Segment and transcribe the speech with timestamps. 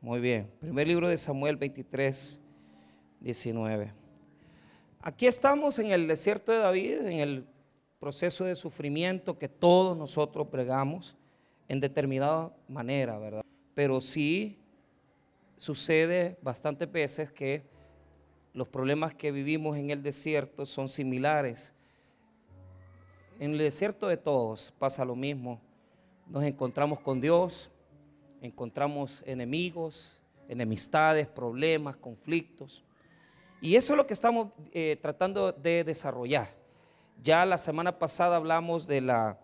[0.00, 0.48] Muy bien.
[0.60, 2.40] Primer libro de Samuel 23,
[3.18, 3.92] 19.
[5.00, 7.46] Aquí estamos en el desierto de David, en el
[7.98, 11.16] proceso de sufrimiento que todos nosotros pregamos
[11.66, 13.42] en determinada manera, ¿verdad?
[13.74, 14.60] Pero sí
[15.56, 17.64] sucede bastantes veces que
[18.54, 21.74] los problemas que vivimos en el desierto son similares.
[23.40, 25.60] En el desierto de todos pasa lo mismo.
[26.28, 27.72] Nos encontramos con Dios,
[28.42, 32.84] encontramos enemigos, enemistades, problemas, conflictos.
[33.60, 36.54] Y eso es lo que estamos eh, tratando de desarrollar.
[37.22, 39.38] Ya la semana pasada hablamos de, la,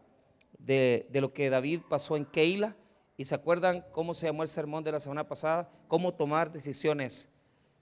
[0.59, 2.77] de, lo que David pasó en Keila.
[3.17, 5.71] ¿Y se acuerdan cómo se llamó el sermón de la semana pasada?
[5.87, 7.29] Cómo tomar decisiones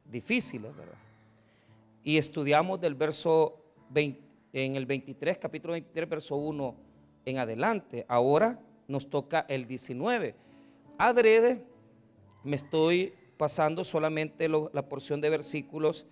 [0.05, 0.99] difíciles, ¿verdad?
[2.05, 4.21] Y estudiamos del verso 20,
[4.53, 6.75] en el 23, capítulo 23, verso 1
[7.25, 8.05] en adelante.
[8.09, 8.59] Ahora
[8.89, 10.35] nos toca el 19
[10.99, 11.65] adrede
[12.45, 16.07] me estoy pasando solamente la porción de versículos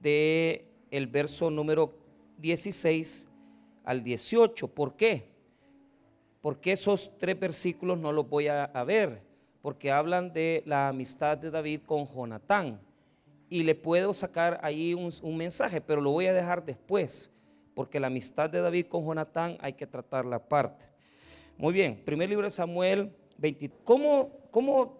[0.00, 1.94] de el verso número
[2.38, 3.30] 16
[3.84, 4.68] al 18.
[4.68, 5.28] ¿Por qué?
[6.40, 9.22] Porque esos tres versículos no los voy a, ver,
[9.60, 12.80] porque hablan de la amistad de David con Jonatán.
[13.50, 17.30] Y le puedo sacar ahí un, un mensaje, pero lo voy a dejar después,
[17.74, 20.86] porque la amistad de David con Jonatán hay que tratarla aparte.
[21.56, 23.10] Muy bien, primer libro de Samuel
[23.84, 24.98] ¿Cómo,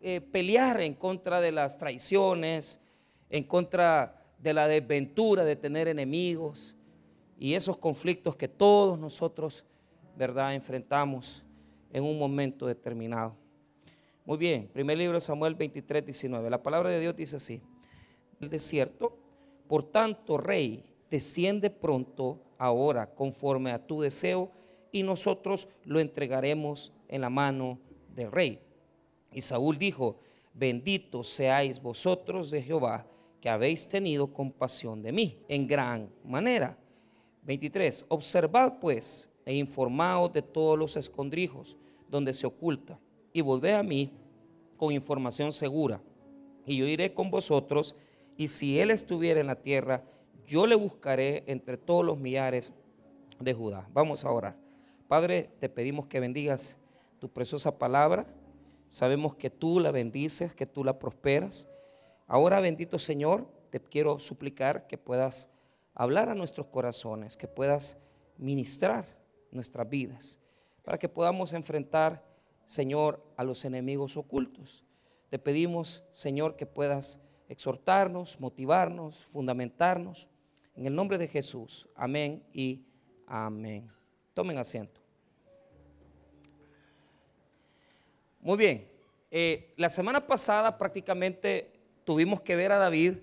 [0.00, 2.80] eh, pelear en contra de las traiciones,
[3.28, 6.74] en contra de la desventura de tener enemigos
[7.38, 9.64] y esos conflictos que todos nosotros,
[10.16, 11.44] ¿verdad?, enfrentamos
[11.92, 13.36] en un momento determinado.
[14.24, 16.50] Muy bien, primer libro de Samuel 23, 19.
[16.50, 17.62] La palabra de Dios dice así:
[18.40, 19.16] El desierto,
[19.68, 24.50] por tanto, rey, desciende pronto ahora conforme a tu deseo
[24.92, 27.78] y nosotros lo entregaremos en la mano
[28.14, 28.60] del rey.
[29.32, 30.18] Y Saúl dijo,
[30.54, 33.06] bendito seáis vosotros de Jehová,
[33.40, 36.76] que habéis tenido compasión de mí en gran manera.
[37.44, 38.06] 23.
[38.08, 41.76] Observad pues e informaos de todos los escondrijos
[42.08, 42.98] donde se oculta,
[43.32, 44.10] y volved a mí
[44.76, 46.00] con información segura.
[46.66, 47.96] Y yo iré con vosotros,
[48.36, 50.04] y si él estuviera en la tierra,
[50.46, 52.72] yo le buscaré entre todos los millares
[53.38, 53.88] de Judá.
[53.92, 54.69] Vamos a orar.
[55.10, 56.78] Padre, te pedimos que bendigas
[57.18, 58.32] tu preciosa palabra.
[58.88, 61.68] Sabemos que tú la bendices, que tú la prosperas.
[62.28, 65.52] Ahora, bendito Señor, te quiero suplicar que puedas
[65.94, 67.98] hablar a nuestros corazones, que puedas
[68.38, 69.04] ministrar
[69.50, 70.38] nuestras vidas,
[70.84, 72.24] para que podamos enfrentar,
[72.66, 74.84] Señor, a los enemigos ocultos.
[75.28, 80.28] Te pedimos, Señor, que puedas exhortarnos, motivarnos, fundamentarnos.
[80.76, 81.88] En el nombre de Jesús.
[81.96, 82.86] Amén y
[83.26, 83.90] amén.
[84.34, 84.99] Tomen asiento.
[88.40, 88.88] Muy bien.
[89.30, 91.72] Eh, la semana pasada prácticamente
[92.04, 93.18] tuvimos que ver a David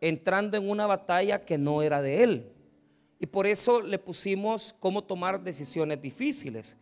[0.00, 2.52] entrando en una batalla que no era de él.
[3.20, 6.76] Y por eso le pusimos cómo tomar decisiones difíciles.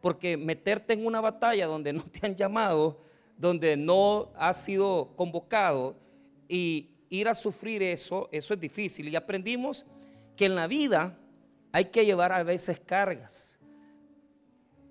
[0.00, 2.98] Porque meterte en una batalla donde no te han llamado,
[3.36, 5.96] donde no has sido convocado
[6.48, 9.08] y ir a sufrir eso, eso es difícil.
[9.08, 9.86] Y aprendimos
[10.36, 11.16] que en la vida
[11.70, 13.58] hay que llevar a veces cargas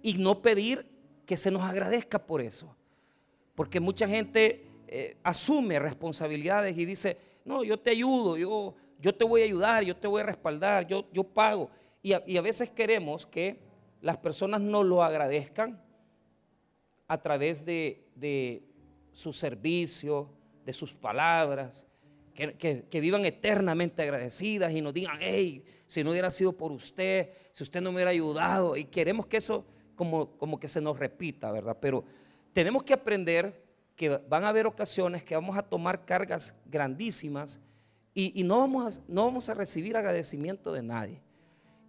[0.01, 0.92] y no pedir
[1.25, 2.75] que se nos agradezca por eso.
[3.55, 9.25] Porque mucha gente eh, asume responsabilidades y dice, no, yo te ayudo, yo, yo te
[9.25, 11.69] voy a ayudar, yo te voy a respaldar, yo, yo pago.
[12.01, 13.59] Y a, veces queremos que
[14.01, 15.81] las personas nos lo agradezcan
[17.07, 18.63] a través de,
[19.13, 20.29] su servicio,
[20.65, 21.85] de sus palabras,
[22.33, 27.29] que, que, vivan eternamente agradecidas y nos digan, hey, si no hubiera sido por usted,
[27.53, 31.51] si usted no me hubiera ayudado, y queremos que eso como, que se nos repita,
[31.51, 31.77] ¿verdad?
[31.79, 32.03] Pero
[32.53, 33.63] tenemos que aprender
[33.95, 37.59] que van a haber ocasiones que vamos a tomar cargas grandísimas
[38.15, 41.21] y, no, vamos a, no vamos a recibir agradecimiento de nadie.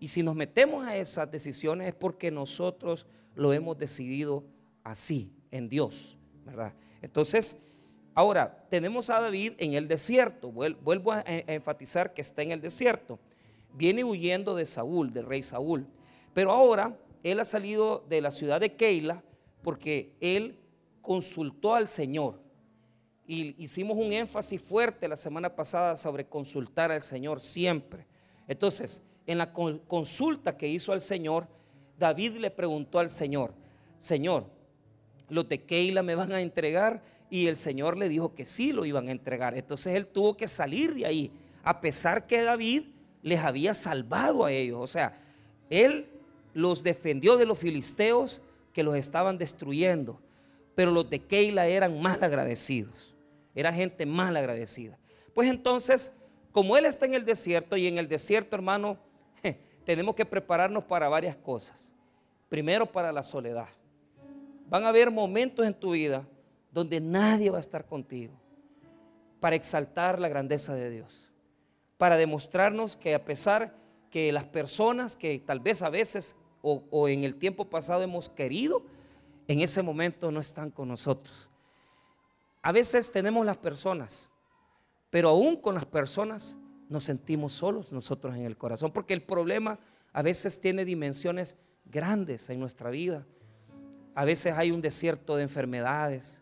[0.01, 4.45] Y si nos metemos a esas decisiones es porque nosotros lo hemos decidido
[4.83, 6.75] así, en Dios, ¿verdad?
[7.01, 7.69] Entonces,
[8.13, 13.21] ahora, tenemos a David en el desierto, vuelvo a enfatizar que está en el desierto,
[13.73, 15.87] viene huyendo de Saúl, del rey Saúl,
[16.33, 19.25] pero ahora él ha salido de la ciudad de Keila
[19.63, 20.61] porque él
[21.01, 22.39] consultó al Señor.
[23.27, 28.07] Y hicimos un énfasis fuerte la semana pasada sobre consultar al Señor siempre.
[28.47, 31.49] Entonces, en la consulta que hizo al Señor,
[31.99, 33.55] David le preguntó al Señor,
[33.97, 34.45] Señor,
[35.31, 38.85] los de Keila me van a entregar y el Señor le dijo que sí lo
[38.85, 39.55] iban a entregar.
[39.55, 41.33] Entonces él tuvo que salir de ahí,
[41.63, 42.85] a pesar que David
[43.23, 44.79] les había salvado a ellos.
[44.79, 45.19] O sea,
[45.71, 46.07] él
[46.55, 48.41] los defendió de los filisteos
[48.73, 50.19] que los estaban destruyendo.
[50.75, 53.15] pero los de Keila eran mal agradecidos.
[53.55, 54.99] Era gente mal agradecida.
[55.33, 56.17] Pues entonces,
[56.51, 58.99] como él está en el desierto y en el desierto, hermano,
[59.85, 61.93] tenemos que prepararnos para varias cosas.
[62.49, 63.69] Primero, para la soledad.
[64.69, 66.27] Van a haber momentos en tu vida
[66.73, 68.33] donde nadie va a estar contigo
[69.39, 71.31] para exaltar la grandeza de Dios,
[71.99, 73.75] para demostrarnos que a pesar
[74.11, 78.83] que las personas que tal vez a veces o, en el tiempo pasado hemos querido,
[79.47, 81.51] en ese momento no están con nosotros.
[82.63, 84.31] A veces tenemos las personas,
[85.11, 86.57] pero aún con las personas
[86.89, 89.79] nos sentimos solos nosotros en el corazón, porque el problema
[90.13, 93.27] a veces tiene dimensiones grandes en nuestra vida.
[94.15, 96.41] A veces hay un desierto de enfermedades,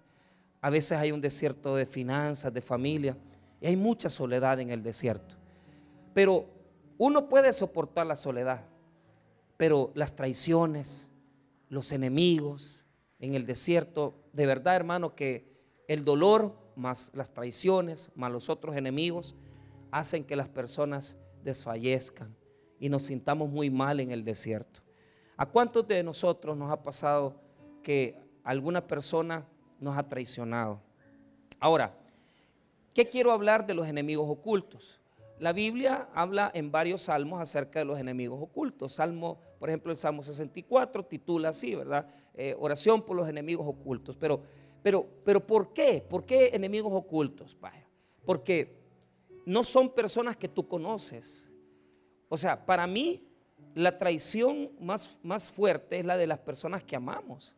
[0.61, 3.17] a veces hay un desierto de finanzas, de familia,
[3.61, 5.35] y hay mucha soledad en el desierto.
[6.15, 6.47] Pero
[6.99, 8.65] uno puede soportar la soledad,
[9.63, 11.09] pero las traiciones,
[11.69, 12.85] los enemigos
[13.21, 15.47] en el desierto, de verdad hermano que
[15.87, 19.37] el dolor más las traiciones, más los otros enemigos,
[19.93, 22.35] hacen que las personas desfallezcan
[22.81, 24.81] y nos sintamos muy mal en el desierto.
[25.37, 27.41] ¿A cuántos de nosotros nos ha pasado
[27.85, 29.47] que alguna persona
[29.79, 30.81] nos ha traicionado?
[31.61, 31.97] Ahora,
[32.95, 34.99] ¿qué quiero hablar de los enemigos ocultos?
[35.39, 38.93] La Biblia habla en varios salmos acerca de los enemigos ocultos.
[38.93, 42.05] Salmo, por ejemplo, el Salmo 64 titula así, ¿verdad?
[42.35, 44.17] Eh, oración por los enemigos ocultos.
[44.17, 44.43] Pero,
[44.83, 46.05] pero, pero ¿por qué?
[46.11, 47.57] ¿Por qué enemigos ocultos?
[47.61, 47.87] Vaya,
[48.25, 48.77] porque
[49.47, 51.47] no son personas que tú conoces.
[52.29, 53.23] O sea, para mí
[53.77, 57.55] la traición más, más fuerte es la de las personas que amamos,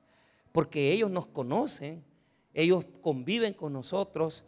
[0.52, 2.04] porque ellos nos conocen,
[2.52, 4.44] ellos conviven con nosotros,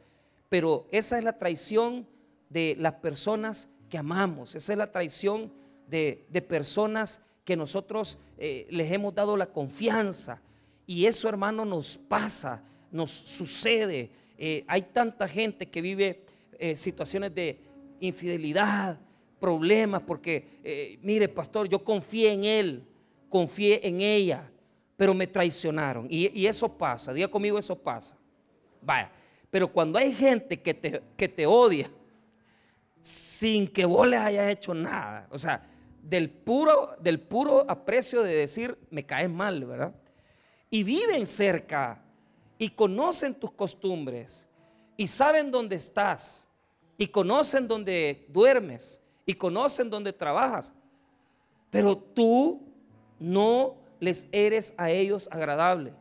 [0.50, 2.06] pero esa es la traición
[2.50, 5.50] de las personas que amamos, esa es la traición
[5.86, 10.42] de, personas que nosotros eh, les hemos dado la confianza.
[10.84, 14.10] Y eso, hermano, nos pasa, nos sucede.
[14.36, 16.24] Eh, hay tanta gente que vive
[16.58, 17.60] eh, situaciones de
[18.00, 18.98] infidelidad,
[19.38, 22.84] problemas, porque, mire, pastor, yo confié en él,
[23.28, 24.50] confié en ella,
[24.96, 26.08] pero me traicionaron.
[26.10, 28.18] Y, eso pasa, diga conmigo, eso pasa.
[28.82, 29.12] Vaya,
[29.50, 31.88] pero cuando hay gente que te, que te odia,
[33.00, 35.62] sin que vos les hayas hecho nada, o sea,
[36.08, 39.94] del puro, del puro aprecio de decir, me caes mal, ¿verdad?
[40.70, 42.02] Y viven cerca
[42.58, 44.46] y conocen tus costumbres
[44.96, 46.46] y saben dónde estás
[46.96, 50.72] y conocen dónde duermes y conocen dónde trabajas.
[51.70, 52.62] Pero tú
[53.18, 55.92] no les eres a ellos agradables.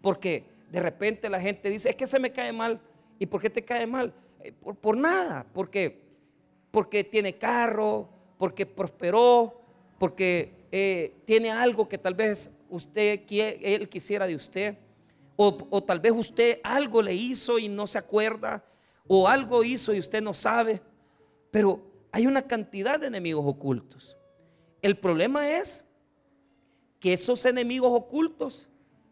[0.00, 2.80] Porque de repente la gente dice, es que se me cae mal.
[3.18, 4.12] ¿Y por qué te cae mal?
[4.40, 5.46] Eh, por, nada.
[5.52, 6.02] Porque,
[6.70, 8.08] porque tiene carro,
[8.42, 9.54] porque prosperó,
[10.00, 14.76] porque eh, tiene algo que tal vez usted él quisiera de usted.
[15.36, 18.64] O, tal vez usted algo le hizo y no se acuerda.
[19.06, 20.82] O algo hizo y usted no sabe.
[21.52, 24.16] Pero hay una cantidad de enemigos ocultos.
[24.80, 25.88] El problema es
[26.98, 28.68] que esos enemigos ocultos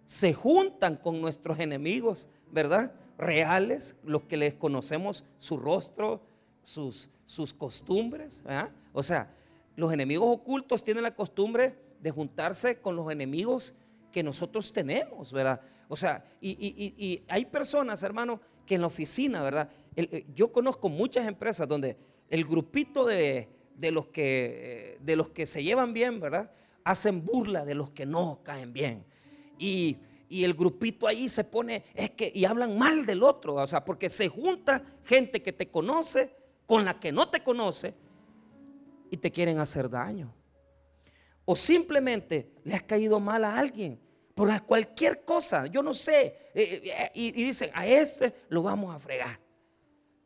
[0.06, 2.92] se juntan con nuestros enemigos, ¿verdad?
[3.16, 6.20] Reales, los que les conocemos su rostro,
[6.64, 8.42] sus, sus costumbres.
[8.92, 9.34] O sea,
[9.76, 13.74] los enemigos ocultos tienen la costumbre de juntarse con los enemigos
[14.12, 15.60] que nosotros tenemos, ¿verdad?
[15.88, 19.70] O sea, y, hay personas, hermano, que en la oficina, ¿verdad?
[19.96, 21.96] Eh, yo conozco muchas empresas donde
[22.28, 23.48] el grupito de,
[23.90, 26.50] los que, de los que se llevan bien, ¿verdad?
[26.84, 29.04] Hacen burla de los que no caen bien.
[29.58, 29.98] Y,
[30.30, 34.08] el grupito ahí se pone, es que, y hablan mal del otro, o sea, porque
[34.08, 36.32] se junta gente que te conoce
[36.66, 37.94] con la que no te conoce
[39.10, 40.32] y te quieren hacer daño.
[41.44, 44.00] O simplemente le has caído mal a alguien
[44.34, 48.98] por cualquier cosa, yo no sé, eh, eh, y, dicen, a este lo vamos a
[48.98, 49.38] fregar,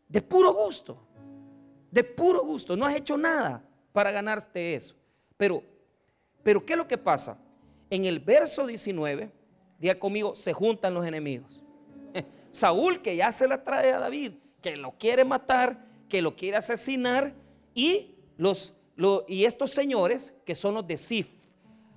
[0.08, 1.04] de puro gusto
[1.94, 3.62] de puro gusto, no has hecho nada
[3.92, 4.96] para ganarte eso.
[5.36, 5.62] Pero,
[6.42, 7.40] pero ¿qué es lo que pasa?
[7.88, 9.30] En el verso 19,
[9.78, 11.62] diga conmigo, se juntan los enemigos.
[12.50, 16.56] Saúl que ya se la trae a David, que lo quiere matar, que lo quiere
[16.56, 17.32] asesinar,
[17.74, 18.74] y, los,
[19.28, 21.28] y estos señores que son los de Sif.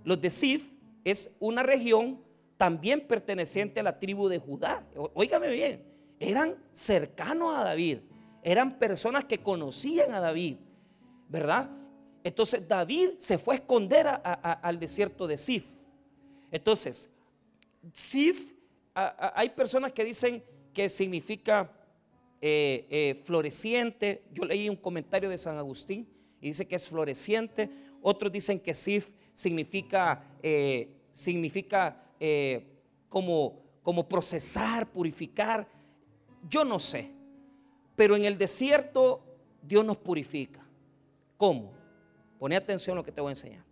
[0.04, 0.72] Los de Sif
[1.04, 2.22] es una región
[2.58, 4.86] también perteneciente a la tribu de Judá.
[5.14, 5.84] Óigame bien,
[6.20, 8.00] eran cercanos a David
[8.48, 10.56] eran personas que conocían a David,
[11.28, 11.70] ¿verdad?
[12.24, 15.66] Entonces David se fue a esconder al desierto de Sif.
[16.50, 17.14] Entonces,
[17.92, 18.54] Sif,
[18.94, 20.42] hay personas que dicen
[20.74, 21.70] que significa
[22.40, 24.24] eh, eh, floreciente.
[24.32, 26.08] Yo leí un comentario de San Agustín
[26.42, 27.70] y dice que es floreciente.
[28.02, 32.04] Otros dicen que Sif significa, eh, significa
[33.10, 35.66] como como procesar, purificar,
[36.50, 37.10] yo no sé.
[37.96, 39.24] Pero en el desierto
[39.62, 40.60] Dios nos purifica.
[41.38, 41.72] ¿Cómo?
[42.38, 43.64] Pone atención a lo que te voy a enseñar.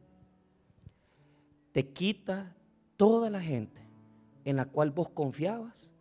[1.74, 2.56] Te quita
[2.96, 3.82] toda la gente
[4.46, 5.92] en la cual vos confiabas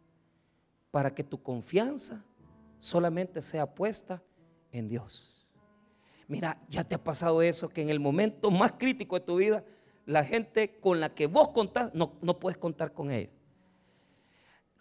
[0.92, 2.24] para que tu confianza
[2.78, 4.22] solamente sea puesta
[4.70, 5.43] en Dios.
[6.28, 9.64] Mira, ya te ha pasado eso, que en el momento más crítico de tu vida,
[10.06, 13.30] la gente con la que vos contás, no, no puedes contar con ella.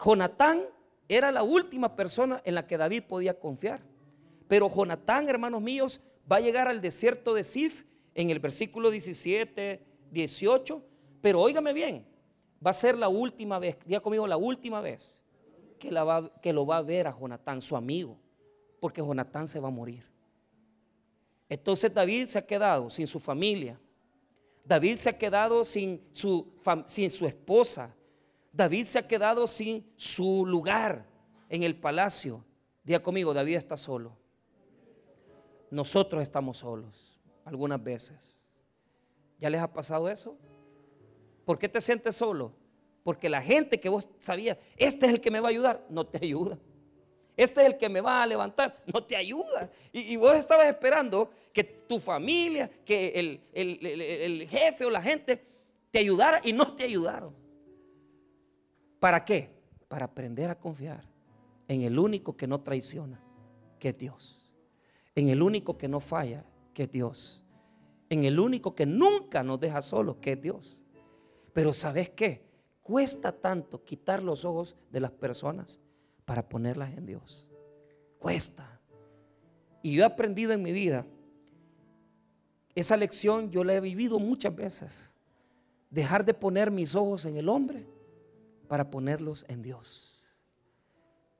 [0.03, 0.63] Jonatán
[1.07, 3.81] era la última persona en la que David podía confiar.
[4.47, 7.83] Pero Jonatán, hermanos míos, va a llegar al desierto de Sif
[8.15, 10.83] en el versículo 17, 18.
[11.21, 12.05] Pero óigame bien,
[12.65, 15.19] va a ser la última vez, diga conmigo, la última vez
[15.79, 15.89] que,
[16.41, 18.17] que lo va a ver a Jonatán, su amigo,
[18.79, 20.12] porque Jonatán se va a morir.
[21.49, 23.79] Entonces David se ha quedado sin su familia.
[24.65, 26.53] David se ha quedado sin su,
[26.87, 27.93] sin su esposa.
[28.51, 31.05] David se ha quedado sin su lugar
[31.49, 32.43] en el palacio.
[32.83, 34.15] Diga conmigo, David está solo.
[35.69, 38.41] Nosotros estamos solos algunas veces.
[39.39, 40.37] ¿Ya les ha pasado eso?
[41.45, 42.53] ¿Por qué te sientes solo?
[43.03, 46.05] Porque la gente que vos sabías, este es el que me va a ayudar, no
[46.05, 46.57] te ayuda.
[47.35, 49.69] Este es el que me va a levantar, no te ayuda.
[49.91, 55.43] Y, vos estabas esperando que tu familia, que el, el jefe o la gente
[55.91, 57.33] te ayudara y no te ayudaron.
[58.99, 59.49] ¿Para qué?
[59.87, 61.03] Para aprender a confiar
[61.67, 63.21] en el único que no traiciona,
[63.79, 64.49] que es Dios.
[65.15, 67.43] En el único que no falla, que es Dios.
[68.09, 70.81] En el único que nunca nos deja solos, que es Dios.
[71.53, 72.45] Pero ¿sabes qué?
[72.81, 75.79] Cuesta tanto quitar los ojos de las personas
[76.25, 77.49] para ponerlas en Dios.
[78.19, 78.79] Cuesta.
[79.81, 81.05] Y yo he aprendido en mi vida,
[82.75, 85.13] esa lección yo la he vivido muchas veces.
[85.89, 87.85] Dejar de poner mis ojos en el hombre
[88.67, 90.23] para ponerlos en Dios.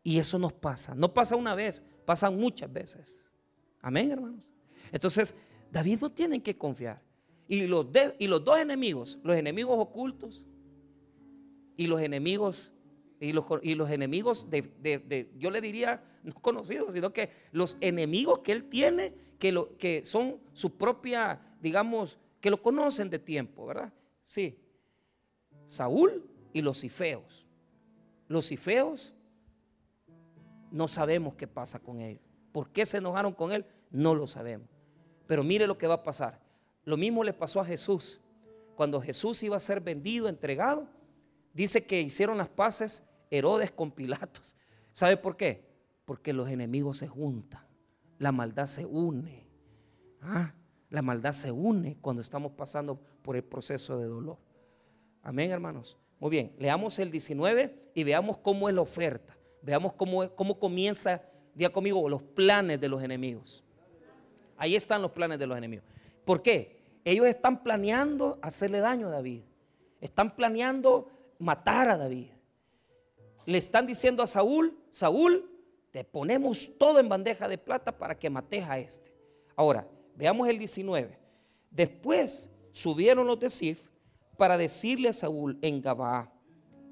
[0.03, 0.93] Y eso nos pasa.
[0.93, 3.29] No pasa una vez, pasan muchas veces.
[3.81, 4.53] Amén, hermanos.
[4.91, 5.35] Entonces,
[5.71, 7.01] David no tiene que confiar.
[7.47, 7.87] Y los,
[8.19, 10.45] y los dos enemigos, los enemigos ocultos
[11.75, 12.71] y los enemigos,
[13.23, 18.39] y los, y los enemigos de, yo le diría, no conocidos, sino que los enemigos
[18.39, 23.65] que él tiene, que, lo, que son su propia, digamos, que lo conocen de tiempo,
[23.65, 23.93] ¿verdad?
[24.25, 24.59] Sí.
[25.67, 27.45] Saúl y los cifeos.
[28.27, 29.13] Los cifeos
[30.69, 32.23] no sabemos qué pasa con ellos.
[32.51, 33.65] ¿Por qué se enojaron con él?
[33.89, 34.67] No lo sabemos.
[35.27, 36.41] Pero mire lo que va a pasar.
[36.83, 38.19] Lo mismo le pasó a Jesús.
[38.75, 40.89] Cuando Jesús iba a ser vendido, entregado,
[41.53, 44.55] dice que hicieron las paces Herodes con Pilatos.
[44.91, 45.65] ¿Sabe por qué?
[46.05, 47.65] Porque los enemigos se juntan.
[48.19, 49.47] La maldad se une.
[50.21, 50.53] Ah,
[50.91, 54.37] la maldad se une cuando estamos pasando por el proceso de dolor.
[55.23, 55.97] Amén, hermanos.
[56.19, 59.35] Muy bien, leamos el 19 y veamos cómo es la oferta.
[59.63, 61.23] Veamos cómo, cómo comienza,
[61.55, 63.63] día conmigo, los planes de los enemigos.
[64.57, 65.85] Ahí están los planes de los enemigos.
[66.23, 66.83] ¿Por qué?
[67.03, 69.41] Ellos están planeando hacerle daño a David.
[70.01, 71.09] Están planeando
[71.39, 72.27] matar a David.
[73.45, 75.49] Le están diciendo a Saúl, Saúl,
[75.91, 79.13] te ponemos todo en bandeja de plata para que mates a este.
[79.55, 81.19] Ahora, veamos el 19.
[81.69, 83.89] Después subieron los de Sif
[84.37, 86.33] para decirle a Saúl en Gabá,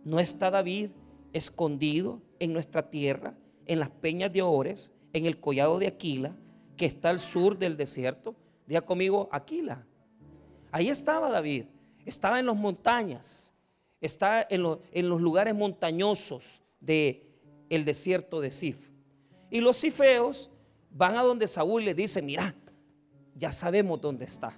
[0.03, 0.91] ¿no está David
[1.33, 6.35] escondido en nuestra tierra, en las peñas de Ores, en el collado de Aquila,
[6.77, 8.35] que está al sur del desierto?
[8.67, 9.85] Diga conmigo, Aquila.
[10.71, 11.65] Ahí estaba David,
[12.05, 13.50] estaba en las montañas,
[14.01, 17.23] está en, en los lugares montañosos del
[17.69, 18.89] el desierto de Sif.
[19.49, 20.51] Y los sifeos
[20.91, 22.55] van a donde Saúl le dice, mira,
[23.35, 24.57] ya sabemos dónde está.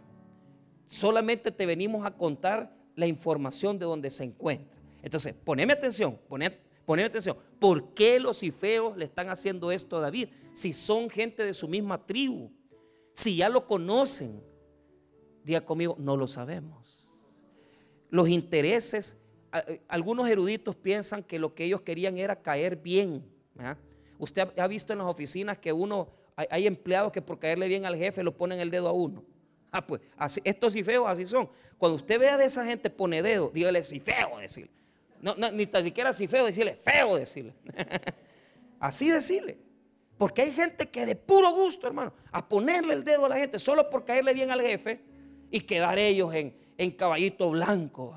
[0.85, 4.77] Solamente te venimos a contar la información de donde se encuentra.
[5.01, 7.37] Entonces, poneme atención, poneme, atención.
[7.59, 10.29] ¿Por qué los cifeos le están haciendo esto a David?
[10.53, 12.51] Si son gente de su misma tribu,
[13.13, 14.43] si ya lo conocen,
[15.43, 17.09] diga conmigo, no lo sabemos.
[18.09, 19.22] Los intereses,
[19.87, 23.23] algunos eruditos piensan que lo que ellos querían era caer bien.
[24.17, 27.95] Usted ha visto en las oficinas que uno, hay empleados que por caerle bien al
[27.95, 29.23] jefe lo ponen el dedo a uno.
[29.71, 31.49] Ah, pues, así, estos y feos así son.
[31.77, 34.71] Cuando usted vea de esa gente pone dedo, dígale si feo decirle.
[35.21, 37.53] No, ni tan siquiera si feo decirle, feo decirle.
[38.79, 39.57] así decirle.
[40.17, 43.57] Porque hay gente que de puro gusto, hermano, a ponerle el dedo a la gente
[43.57, 45.01] solo por caerle bien al jefe
[45.49, 48.15] y quedar ellos en, en caballito blanco.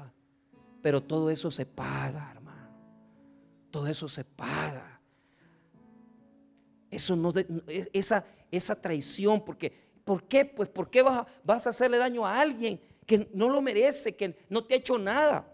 [0.82, 2.74] Pero todo eso se paga, hermano.
[3.70, 5.00] Todo eso se paga.
[6.90, 7.32] Eso no,
[7.92, 10.44] esa, esa traición, porque ¿Por qué?
[10.44, 14.38] Pues ¿por qué vas vas a hacerle daño a alguien que no lo merece, que
[14.48, 15.52] no te ha hecho nada?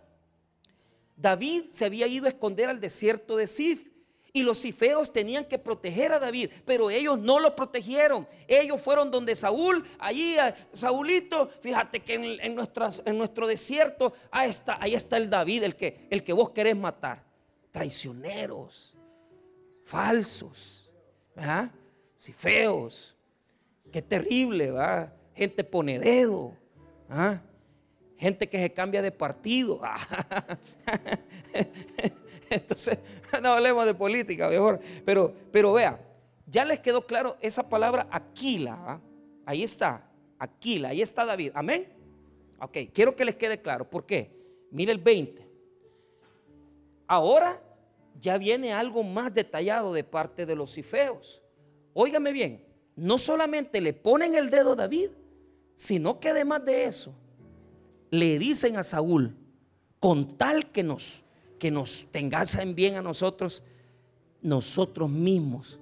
[1.17, 3.89] David se había ido a esconder al desierto de Sif.
[4.35, 8.27] Y los cifeos tenían que proteger a David, pero ellos no lo protegieron.
[8.49, 10.37] Ellos fueron donde Saúl, allí,
[10.73, 12.55] Saúlito, fíjate que en,
[13.19, 14.49] nuestro desierto, ahí
[14.95, 17.23] está, el David, el que, vos querés matar.
[17.71, 18.95] Traicioneros,
[19.85, 20.91] falsos,
[21.35, 21.71] ¿verdad?
[22.17, 23.15] Cifeos.
[23.91, 25.13] Qué terrible, ¿va?
[25.35, 26.57] Gente pone dedo.
[27.11, 27.41] ¿ah?
[28.17, 29.83] Gente que se cambia de partido.
[32.51, 32.99] Entonces,
[33.43, 34.81] no hablemos de política, mejor.
[35.05, 36.01] Pero, pero vea,
[36.47, 39.01] ya les quedó claro esa palabra Aquila.
[39.47, 41.53] Ahí está, Aquila, ahí está David.
[41.55, 41.89] Amén.
[42.61, 43.89] Ok, quiero que les quede claro.
[43.89, 44.31] ¿Por qué?
[44.71, 45.49] Mire el 20.
[47.07, 47.63] Ahora
[48.21, 51.43] ya viene algo más detallado de parte de los cifeos.
[51.93, 52.65] Óigame bien,
[52.97, 55.11] no solamente le ponen el dedo a David,
[55.75, 57.13] sino que además de eso,
[58.11, 59.37] le dicen a Saúl,
[59.99, 61.22] con tal que nos,
[61.63, 63.63] que nos en bien a nosotros,
[64.41, 65.79] nosotros mismos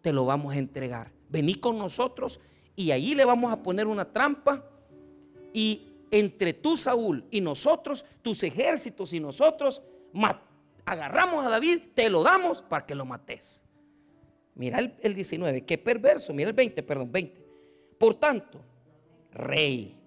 [0.00, 1.12] te lo vamos a entregar.
[1.28, 2.40] Vení con nosotros
[2.74, 4.64] y ahí le vamos a poner una trampa
[5.52, 9.82] y entre tú, Saúl, y nosotros, tus ejércitos y nosotros,
[10.86, 13.62] agarramos a David, te lo damos para que lo mates.
[14.54, 17.46] Mira el, el 19, qué perverso, mira el 20, perdón, 20.
[17.98, 18.58] Por tanto,
[19.32, 20.00] rey,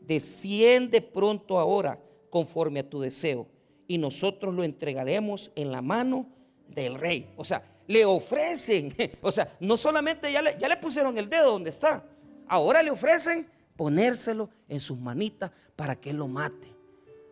[0.00, 3.57] desciende pronto ahora conforme a tu deseo
[3.88, 6.28] y nosotros lo entregaremos en la mano
[6.68, 7.32] del rey.
[7.36, 11.52] O sea, le ofrecen, o sea, no solamente ya le, ya le pusieron el dedo
[11.52, 12.04] donde está,
[12.46, 16.68] ahora le ofrecen ponérselo en sus manitas para que él lo mate.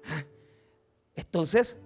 [0.06, 0.24] Ah,
[1.14, 1.84] entonces,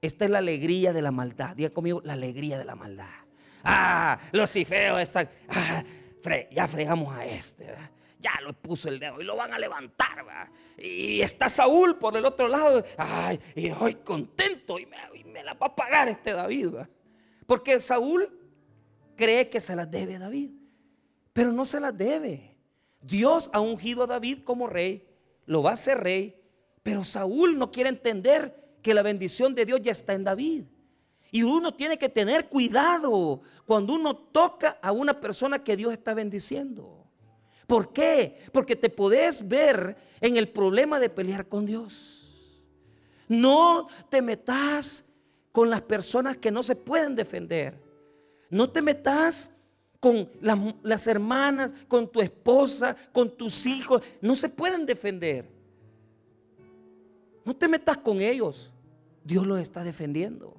[0.00, 1.54] esta es la alegría de la maldad.
[1.54, 3.10] Diga conmigo, la alegría de la maldad.
[3.62, 5.84] Ah, los cifeos están, ah,
[6.50, 7.72] ya fregamos a este
[8.22, 10.24] ya lo puso el dedo y lo van a levantar.
[10.78, 12.84] Y está Saúl por el otro lado.
[12.96, 16.74] Ay, y hoy contento y me, la va a pagar este David.
[17.46, 18.28] Porque Saúl
[19.16, 20.52] cree que se las debe a David,
[21.32, 22.56] pero no se las debe.
[23.00, 25.06] Dios ha ungido a David como rey,
[25.44, 26.40] lo va a hacer rey,
[26.82, 30.64] pero Saúl no quiere entender que la bendición de Dios ya está en David.
[31.30, 36.14] Y uno tiene que tener cuidado cuando uno toca a una persona que Dios está
[36.14, 37.01] bendiciendo.
[37.66, 38.38] ¿Por qué?
[38.52, 42.60] Porque te podés ver en el problema de pelear con Dios.
[43.28, 45.12] No te metas
[45.52, 47.80] con las personas que no se pueden defender.
[48.50, 49.54] No te metas
[50.00, 54.02] con las, las, hermanas, con tu esposa, con tus hijos.
[54.20, 55.48] No se pueden defender.
[57.44, 58.70] No te metas con ellos.
[59.24, 60.56] Dios los está defendiendo.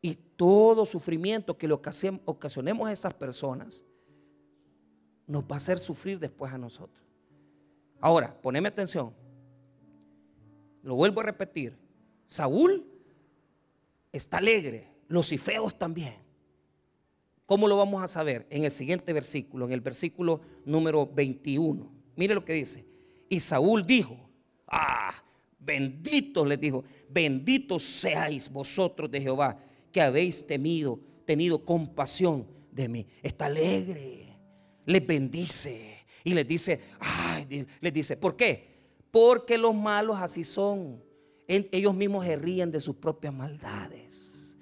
[0.00, 3.84] Y todo sufrimiento que le ocasionemos a esas personas
[5.32, 7.02] nos va a hacer sufrir después a nosotros.
[8.02, 9.14] Ahora, poneme atención.
[10.82, 11.74] Lo vuelvo a repetir.
[12.26, 12.86] Saúl
[14.12, 16.16] está alegre, los cifeos también.
[17.46, 18.46] ¿Cómo lo vamos a saber?
[18.50, 21.90] En el siguiente versículo, en el versículo número 21.
[22.14, 22.84] Mire lo que dice.
[23.30, 24.18] Y Saúl dijo,
[24.66, 25.14] ah,
[25.58, 29.58] benditos les dijo, benditos seáis vosotros de Jehová,
[29.90, 33.06] que habéis temido, tenido compasión de mí.
[33.22, 34.21] Está alegre
[34.86, 38.72] les bendice y les dice, ay, les dice, ¿por qué?
[39.10, 41.02] Porque los malos así son.
[41.46, 44.56] Ellos mismos se ríen de sus propias maldades.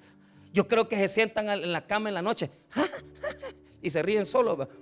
[0.53, 2.51] Yo creo que se sientan en la cama en la noche
[3.83, 4.67] y se ríen solos.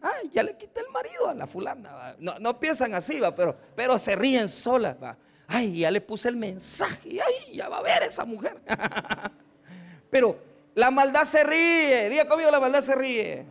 [0.00, 2.16] Ay, ya le quité el marido a la fulana.
[2.18, 3.34] No, piensan así, ¿va?
[3.36, 4.96] Pero, pero se ríen solas.
[5.00, 5.16] ¿va?
[5.46, 7.20] Ay, ya le puse el mensaje.
[7.20, 8.60] Ay, ya va a ver esa mujer.
[10.10, 12.08] pero la maldad se ríe.
[12.08, 13.46] Diga conmigo, la maldad se ríe.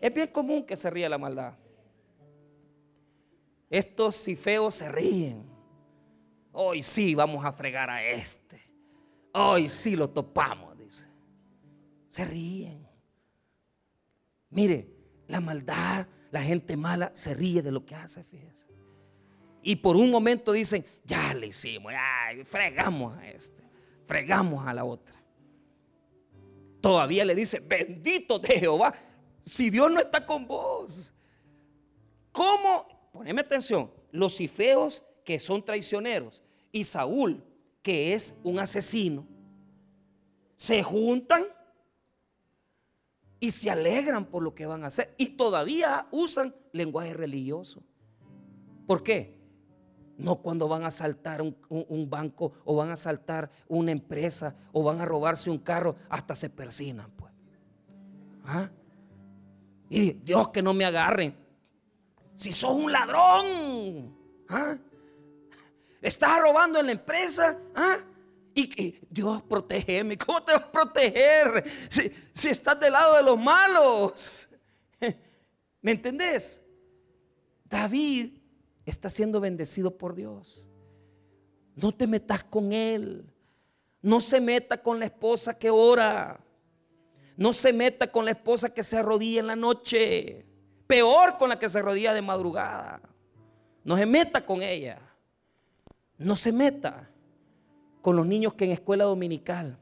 [0.00, 1.54] Es bien común que se ríe la maldad.
[3.68, 5.44] Estos feos se ríen.
[6.52, 8.60] Hoy sí vamos a fregar a este.
[9.32, 11.06] Hoy sí lo topamos, dice.
[12.08, 12.86] Se ríen.
[14.50, 14.88] Mire,
[15.26, 18.66] la maldad, la gente mala se ríe de lo que hace, fíjese.
[19.62, 23.64] Y por un momento dicen, ya le hicimos, ya fregamos a este,
[24.06, 25.15] fregamos a la otra
[26.86, 28.94] todavía le dice, bendito de Jehová,
[29.42, 31.12] si Dios no está con vos.
[32.30, 32.86] ¿Cómo?
[33.12, 37.42] Poneme atención, los cifeos que son traicioneros y Saúl,
[37.82, 39.26] que es un asesino,
[40.54, 41.46] se juntan
[43.40, 47.82] y se alegran por lo que van a hacer y todavía usan lenguaje religioso.
[48.86, 49.35] ¿Por qué?
[50.18, 55.00] No cuando van a asaltar un, banco o van a asaltar una empresa o van
[55.00, 57.32] a robarse un carro, hasta se persinan, pues.
[58.46, 58.70] ¿Ah?
[59.90, 61.36] Y Dios que no me agarren.
[62.34, 64.14] Si sos un ladrón,
[64.48, 64.76] ¿Ah?
[66.00, 67.58] ¿Estás robando en la empresa?
[67.74, 67.96] ¿Ah?
[68.54, 70.16] Y, Dios, protégeme.
[70.16, 74.48] ¿Cómo te vas a proteger si, si estás del lado de los malos?
[75.82, 76.62] ¿Me entendés?
[77.64, 78.35] David
[78.86, 80.70] está siendo bendecido por Dios.
[81.74, 83.26] No te metas con él.
[84.00, 86.40] No se meta con la esposa que ora.
[87.36, 90.46] No se meta con la esposa que se arrodilla en la noche.
[90.86, 93.02] Peor con la que se arrodilla de madrugada.
[93.84, 94.98] No se meta con ella.
[96.16, 97.10] No se meta
[98.00, 99.76] con los niños que en escuela dominical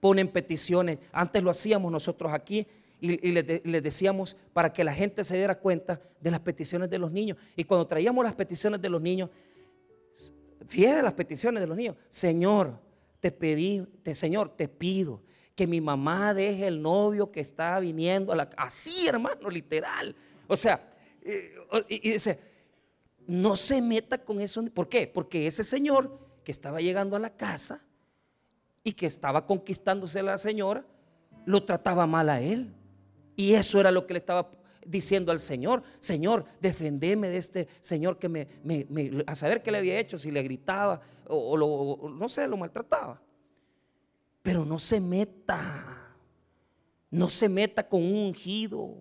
[0.00, 0.98] ponen peticiones.
[1.12, 2.66] Antes lo hacíamos nosotros aquí
[3.00, 7.10] y, les, decíamos para que la gente se diera cuenta de las peticiones de los
[7.10, 7.38] niños.
[7.56, 9.30] Y cuando traíamos las peticiones de los niños,
[10.66, 11.96] fíjate las peticiones de los niños.
[12.08, 12.78] Señor,
[13.20, 15.22] te pedí, te, Señor, te pido
[15.54, 20.14] que mi mamá deje el novio que está viniendo a la así, hermano, literal.
[20.46, 20.90] O sea,
[21.22, 21.54] eh,
[21.88, 22.40] y, dice,
[23.26, 24.64] no se meta con eso.
[24.72, 25.06] ¿Por qué?
[25.06, 27.82] Porque ese señor que estaba llegando a la casa
[28.82, 30.84] y que estaba conquistándose la señora,
[31.44, 32.74] lo trataba mal a él.
[33.40, 34.50] Y eso era lo que le estaba
[34.84, 38.46] diciendo al Señor, Señor, defendeme de este Señor que me,
[39.26, 43.18] a saber qué le había hecho, si le gritaba o, lo, no sé, lo maltrataba.
[44.42, 46.14] Pero no se meta,
[47.10, 48.94] no se meta con un ungido,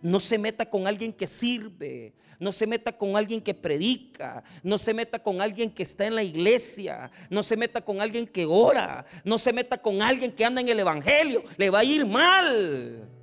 [0.00, 4.76] no se meta con alguien que sirve, no se meta con alguien que predica, no
[4.76, 8.44] se meta con alguien que está en la iglesia, no se meta con alguien que
[8.44, 12.04] ora, no se meta con alguien que anda en el Evangelio, le va a ir
[12.04, 13.21] mal.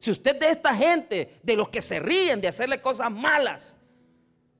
[0.00, 3.76] Si usted de esta gente, de los que se ríen de hacerle cosas malas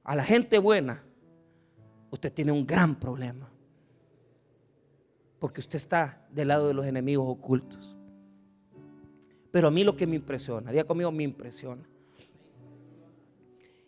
[0.04, 1.02] a la gente buena,
[2.10, 3.50] usted tiene un gran problema
[5.40, 7.96] porque usted está del lado de los enemigos ocultos.
[9.50, 11.82] Pero a mí lo que me impresiona, diga conmigo, me impresiona,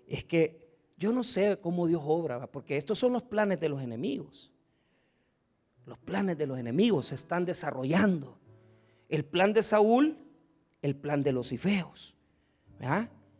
[0.09, 3.83] es que yo no sé cómo Dios obra, porque estos son los planes de los
[3.83, 4.51] enemigos.
[5.85, 8.39] Los planes de los enemigos se están desarrollando.
[9.09, 10.17] El plan de Saúl,
[10.83, 12.15] el plan de los ifeos.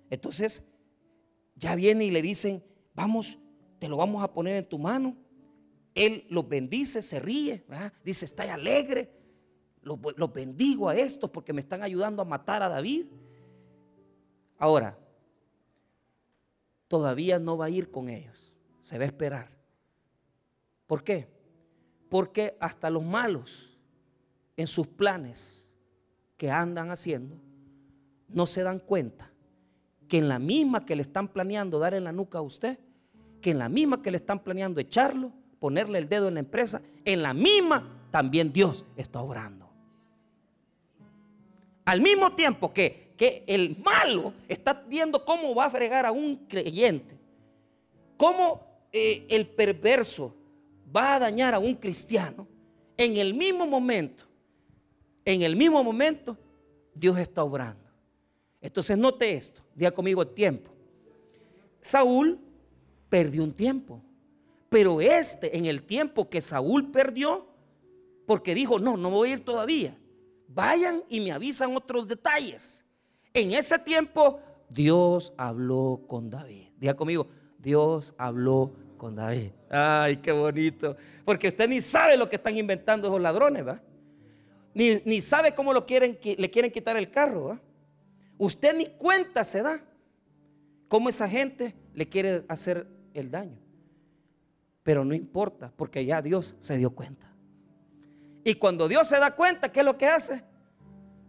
[0.09, 0.69] Entonces,
[1.57, 3.39] ya viene y le dicen, vamos,
[3.79, 5.17] te lo vamos a poner en tu mano
[5.95, 7.65] él los bendice, se ríe,
[8.05, 9.21] dice, está alegre.
[9.83, 13.07] Los bendigo a estos porque me están ayudando a matar a David.
[14.59, 14.99] Ahora,
[16.89, 19.51] todavía no va a ir con ellos, se va a esperar.
[20.87, 21.29] ¿Por qué?
[22.09, 23.77] Porque hasta los malos
[24.57, 25.71] en sus planes
[26.43, 27.37] que andan haciendo
[28.27, 29.31] no se dan cuenta
[30.09, 32.81] que en la misma que le están planeando dar en la nuca a usted,
[33.41, 36.83] que en la misma que le están planeando echarlo, ponerle el dedo en la empresa,
[37.05, 39.71] en la misma también Dios está obrando.
[41.85, 46.45] Al mismo tiempo que, que el malo está viendo cómo va a fregar a un
[46.49, 47.17] creyente,
[48.17, 50.35] cómo eh, el perverso
[50.95, 52.49] va a dañar a un cristiano,
[52.97, 54.25] en el mismo momento,
[55.25, 56.37] en el mismo momento,
[56.95, 57.83] Dios está obrando.
[58.61, 60.71] Entonces note esto, diga conmigo el tiempo.
[61.81, 62.39] Saúl
[63.09, 64.01] perdió un tiempo.
[64.69, 67.47] Pero este, en el tiempo que Saúl perdió,
[68.27, 69.99] porque dijo, no, no voy a ir todavía,
[70.49, 72.85] vayan y me avisan otros detalles.
[73.35, 76.69] En ese tiempo, Dios habló con David.
[76.79, 77.27] Diga conmigo,
[77.59, 79.51] Dios habló con David.
[79.69, 80.97] Ay, qué bonito.
[81.25, 83.83] Porque usted ni sabe lo que están inventando esos ladrones, ¿va?
[84.75, 87.59] Ni, ni sabe cómo lo quieren, le quieren quitar el carro.
[88.39, 89.83] Usted ni cuenta se da
[90.89, 93.59] cómo esa gente le quiere hacer el daño.
[94.83, 97.33] Pero no importa, porque ya Dios se dio cuenta.
[98.45, 100.43] Y cuando Dios se da cuenta, ¿qué es lo que hace?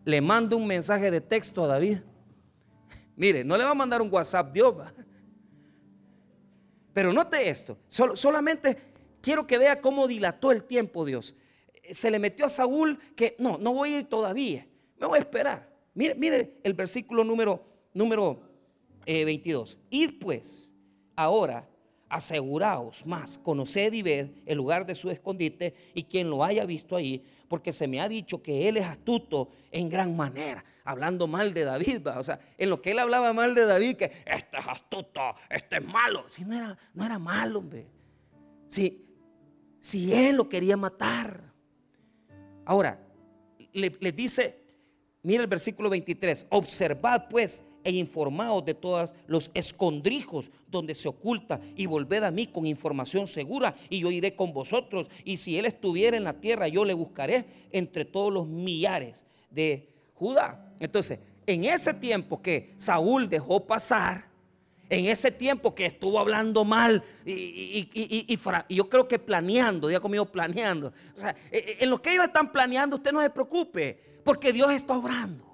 [0.06, 2.00] Le manda un mensaje de texto a David.
[3.16, 4.76] Mire, no le va a mandar un WhatsApp Dios.
[6.94, 8.78] Pero note esto, solamente
[9.22, 11.36] quiero que vea cómo dilató el tiempo Dios.
[11.92, 14.68] Se le metió a Saúl que no, no voy a ir todavía,
[14.98, 15.74] me voy a esperar.
[15.94, 18.42] Mire, mire el versículo número, número
[19.06, 19.74] 22.
[19.74, 20.72] Eh, Id pues
[21.16, 21.70] ahora
[22.10, 26.96] aseguraos más, conoced y ved el lugar de su escondite y quien lo haya visto
[26.96, 31.54] ahí, porque se me ha dicho que él es astuto en gran manera, hablando mal
[31.54, 34.68] de David, o sea, en lo que él hablaba mal de David, que este es
[34.68, 37.88] astuto, este es malo, si no era, no era malo, hombre,
[38.68, 41.53] si él lo quería matar.
[42.66, 43.00] Ahora,
[43.74, 44.60] le, le dice,
[45.24, 51.60] mira el versículo 23, observad pues e informados de todos los escondrijos donde se oculta
[51.76, 55.66] y volved a mí con información segura y yo iré con vosotros y si él
[55.66, 60.74] estuviera en la tierra yo le buscaré entre todos los millares de Judá.
[60.80, 64.33] Entonces, en ese tiempo que Saúl dejó pasar,
[64.94, 68.38] en ese tiempo que estuvo hablando mal y,
[68.70, 70.94] yo creo que planeando, diga conmigo planeando.
[71.52, 74.96] E, e, en lo que ellos están planeando, usted no se preocupe, porque Dios está
[74.96, 75.52] obrando.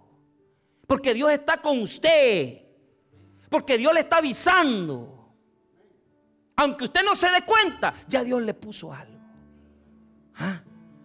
[0.85, 2.63] Porque Dios está con usted.
[3.49, 5.33] Porque Dios le está avisando.
[6.57, 9.19] Aunque usted no se dé cuenta, ya Dios le puso algo.
[10.35, 10.61] ¿Ah?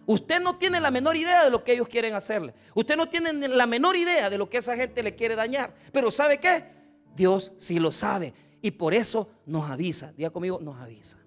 [0.07, 2.53] Usted no tiene la menor idea de lo que ellos quieren hacerle.
[2.73, 5.73] Usted no tiene la menor idea de lo que esa gente le quiere dañar.
[5.93, 6.74] Pero ¿sabe qué?
[7.15, 8.33] Dios sí lo sabe.
[8.61, 10.11] Y por eso nos avisa.
[10.13, 11.17] Diga conmigo, nos avisa.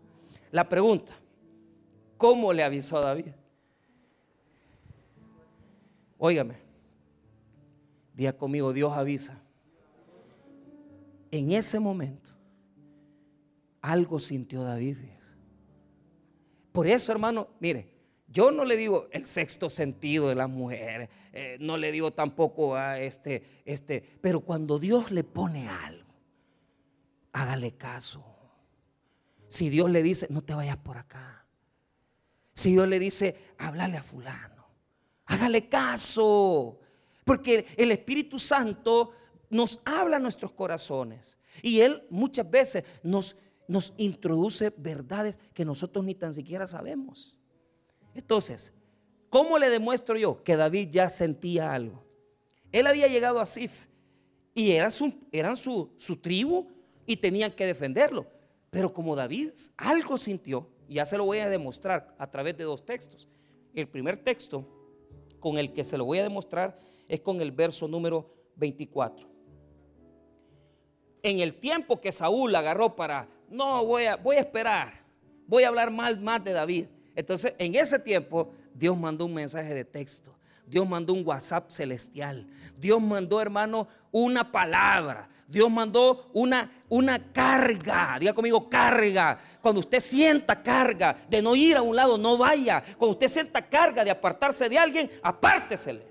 [0.50, 1.14] La pregunta,
[2.16, 3.28] ¿cómo le avisó David?
[6.18, 6.56] Óigame,
[8.14, 9.40] diga conmigo, Dios avisa.
[11.30, 12.30] En ese momento,
[13.80, 14.96] algo sintió David.
[16.72, 17.97] Por eso, hermano, mire,
[18.30, 22.76] yo no le digo el sexto sentido de las mujeres, eh, no le digo tampoco
[22.76, 26.12] a este, este, pero cuando Dios le pone algo,
[27.32, 28.24] hágale caso.
[29.48, 31.46] Si Dios le dice, no te vayas por acá.
[32.54, 34.66] Si Dios le dice, háblale a fulano,
[35.24, 36.80] hágale caso.
[37.24, 39.12] Porque el Espíritu Santo
[39.48, 41.38] nos habla a nuestros corazones.
[41.62, 43.38] Y Él muchas veces nos,
[43.68, 47.37] nos introduce verdades que nosotros ni tan siquiera sabemos.
[48.18, 48.74] Entonces,
[49.28, 52.02] ¿cómo le demuestro yo que David ya sentía algo?
[52.72, 53.86] Él había llegado a Sif
[54.54, 56.66] y era su, eran su, su tribu
[57.06, 58.26] y tenían que defenderlo.
[58.70, 62.84] Pero como David algo sintió, ya se lo voy a demostrar a través de dos
[62.84, 63.28] textos.
[63.72, 64.66] El primer texto
[65.38, 69.28] con el que se lo voy a demostrar es con el verso número 24.
[71.22, 75.04] En el tiempo que Saúl agarró para, no, voy a, voy a esperar,
[75.46, 76.86] voy a hablar mal más de David.
[77.18, 80.32] Entonces, en ese tiempo, Dios mandó un mensaje de texto.
[80.64, 82.46] Dios mandó un WhatsApp celestial.
[82.78, 85.28] Dios mandó, hermano, una palabra.
[85.48, 88.18] Dios mandó una, una carga.
[88.20, 89.36] Diga conmigo, carga.
[89.60, 92.84] Cuando usted sienta carga de no ir a un lado, no vaya.
[92.96, 96.06] Cuando usted sienta carga de apartarse de alguien, apártesele.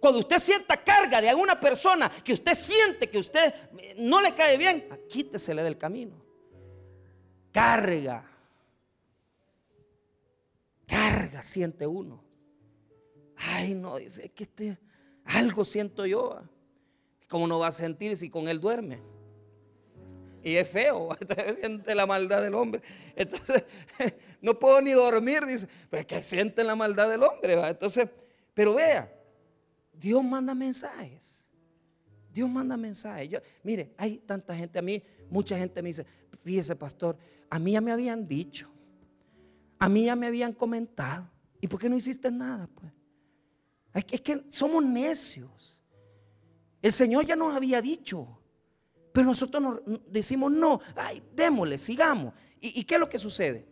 [0.00, 3.54] Cuando usted sienta carga de alguna persona que usted siente que usted
[3.98, 6.16] no le cae bien, quítesele del camino.
[7.52, 8.35] Carga
[10.86, 12.24] carga siente uno.
[13.36, 14.78] Ay, no, dice, que este,
[15.24, 16.40] algo siento yo.
[17.28, 19.00] ¿Cómo no va a sentir si con él duerme?
[20.42, 21.08] Y es feo,
[21.60, 22.80] siente la maldad del hombre.
[23.16, 23.64] Entonces,
[24.40, 27.54] no puedo ni dormir, dice, pero es que siente la maldad del hombre.
[27.68, 28.08] Entonces,
[28.54, 29.12] pero vea,
[29.92, 31.44] Dios manda mensajes.
[32.32, 33.42] Dios manda mensajes.
[33.62, 36.06] mire, hay tanta gente, a mí, mucha gente me dice,
[36.42, 37.18] fíjese pastor,
[37.50, 38.70] a mí ya me habían dicho
[39.78, 41.30] a mí ya me habían comentado.
[41.60, 42.68] ¿Y por qué no hiciste nada?
[42.68, 42.92] Pues?
[44.10, 45.80] Es que somos necios.
[46.82, 48.38] El Señor ya nos había dicho.
[49.12, 52.34] Pero nosotros nos decimos, no, ay, démosle, sigamos.
[52.60, 53.64] ¿Y, qué es lo que sucede?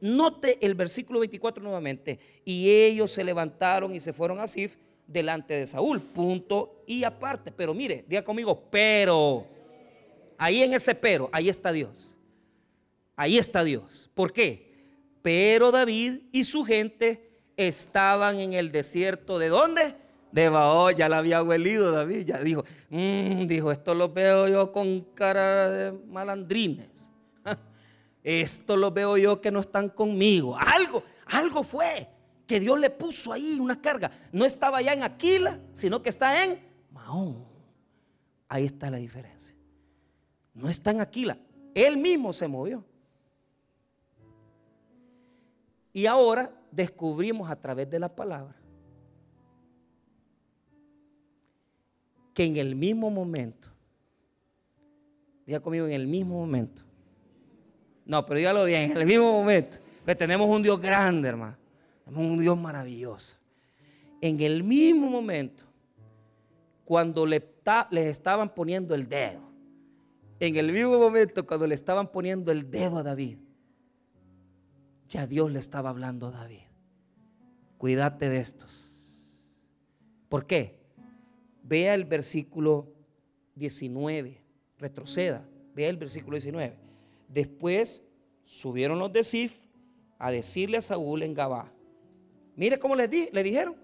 [0.00, 2.18] Note el versículo 24 nuevamente.
[2.44, 6.00] Y ellos se levantaron y se fueron a Sif delante de Saúl.
[6.02, 7.52] Punto y aparte.
[7.52, 9.46] Pero mire, diga conmigo, pero.
[10.36, 12.16] Ahí en ese pero, ahí está Dios.
[13.14, 14.10] Ahí está Dios.
[14.14, 14.69] ¿Por qué?
[15.22, 19.38] Pero David y su gente estaban en el desierto.
[19.38, 19.94] ¿De dónde?
[20.32, 24.70] De Baó, ya la había huelido David, ya dijo, mm", dijo, esto lo veo yo
[24.72, 27.10] con cara de malandrines.
[28.22, 30.56] Esto lo veo yo que no están conmigo.
[30.56, 32.06] Algo, algo fue
[32.46, 34.10] que Dios le puso ahí una carga.
[34.30, 36.60] No estaba ya en Aquila, sino que está en
[36.92, 37.44] Mahón.
[38.48, 39.54] Ahí está la diferencia.
[40.54, 41.38] No está en Aquila.
[41.74, 42.84] Él mismo se movió.
[45.92, 48.56] Y ahora descubrimos a través de la palabra
[52.34, 53.68] que en el mismo momento,
[55.46, 56.82] diga conmigo, en el mismo momento,
[58.06, 61.56] no, pero dígalo bien, en el mismo momento, que tenemos un Dios grande, hermano,
[62.04, 63.36] tenemos un Dios maravilloso.
[64.20, 65.64] En el mismo momento,
[66.84, 67.50] cuando le
[67.90, 69.40] les estaban poniendo el dedo,
[70.40, 73.36] en el mismo momento cuando le estaban poniendo el dedo a David,
[75.10, 76.62] ya Dios le estaba hablando a David.
[77.76, 78.86] Cuídate de estos.
[80.28, 80.78] ¿Por qué?
[81.64, 82.92] Vea el versículo
[83.56, 84.40] 19.
[84.78, 85.46] Retroceda.
[85.74, 86.76] Vea el versículo 19.
[87.28, 88.04] Después
[88.44, 89.56] subieron los de Sif
[90.18, 91.72] a decirle a Saúl en Gabá.
[92.54, 93.76] Mire cómo le, le dijeron.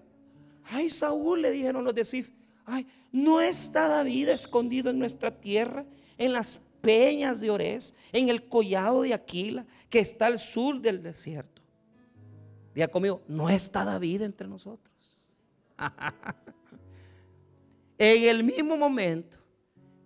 [0.63, 2.29] Ay, Saúl, le dijeron los de Sif.
[2.65, 5.85] Ay, ¿no está David escondido en nuestra tierra,
[6.17, 9.65] en las peñas de Orés, en el collado de Aquila?
[9.89, 11.61] Que está al sur del desierto.
[12.73, 15.25] Diga conmigo, no está David entre nosotros.
[17.97, 19.37] en el mismo momento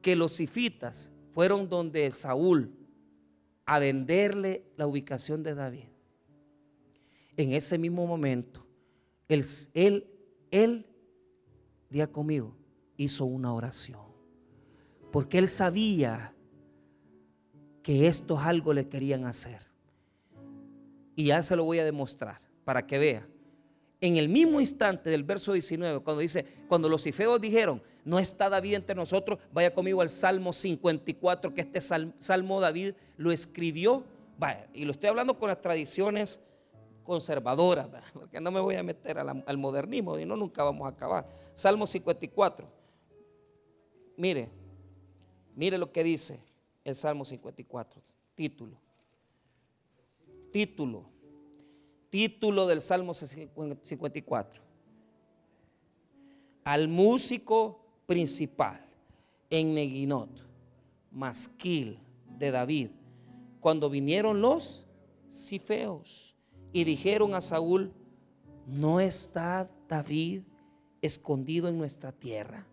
[0.02, 2.74] que los sifitas fueron donde Saúl
[3.66, 5.86] a venderle la ubicación de David.
[7.38, 8.66] En ese mismo momento,
[9.28, 10.08] él, él,
[10.52, 10.86] él,
[11.90, 12.56] día conmigo,
[12.98, 14.02] hizo una oración.
[15.12, 16.34] Porque él sabía
[17.84, 19.71] que esto algo le querían hacer.
[21.22, 23.28] Y ya se lo voy a demostrar para que vea.
[24.00, 28.50] En el mismo instante del verso 19, cuando dice, cuando los ifeos dijeron, no está
[28.50, 34.04] David entre nosotros, vaya conmigo al Salmo 54, que este Salmo David lo escribió.
[34.40, 36.42] Vaya, y lo estoy hablando con las tradiciones
[37.04, 41.30] conservadoras, porque no me voy a meter al modernismo, y no nunca vamos a acabar.
[41.54, 42.68] Salmo 54.
[44.18, 44.50] Mire,
[45.56, 46.40] mire lo que dice
[46.84, 48.02] el Salmo 54,
[48.34, 48.76] título.
[50.52, 51.11] Título.
[52.12, 54.62] Título del Salmo 54.
[56.66, 58.86] Al músico principal
[59.50, 60.30] en Neguinot,
[61.10, 62.00] Masquil
[62.38, 62.90] de David,
[63.62, 64.86] cuando vinieron los
[65.30, 66.36] cifeos
[66.74, 67.94] y dijeron a Saúl,
[68.68, 70.42] ¿no está David
[71.02, 72.68] escondido en nuestra tierra?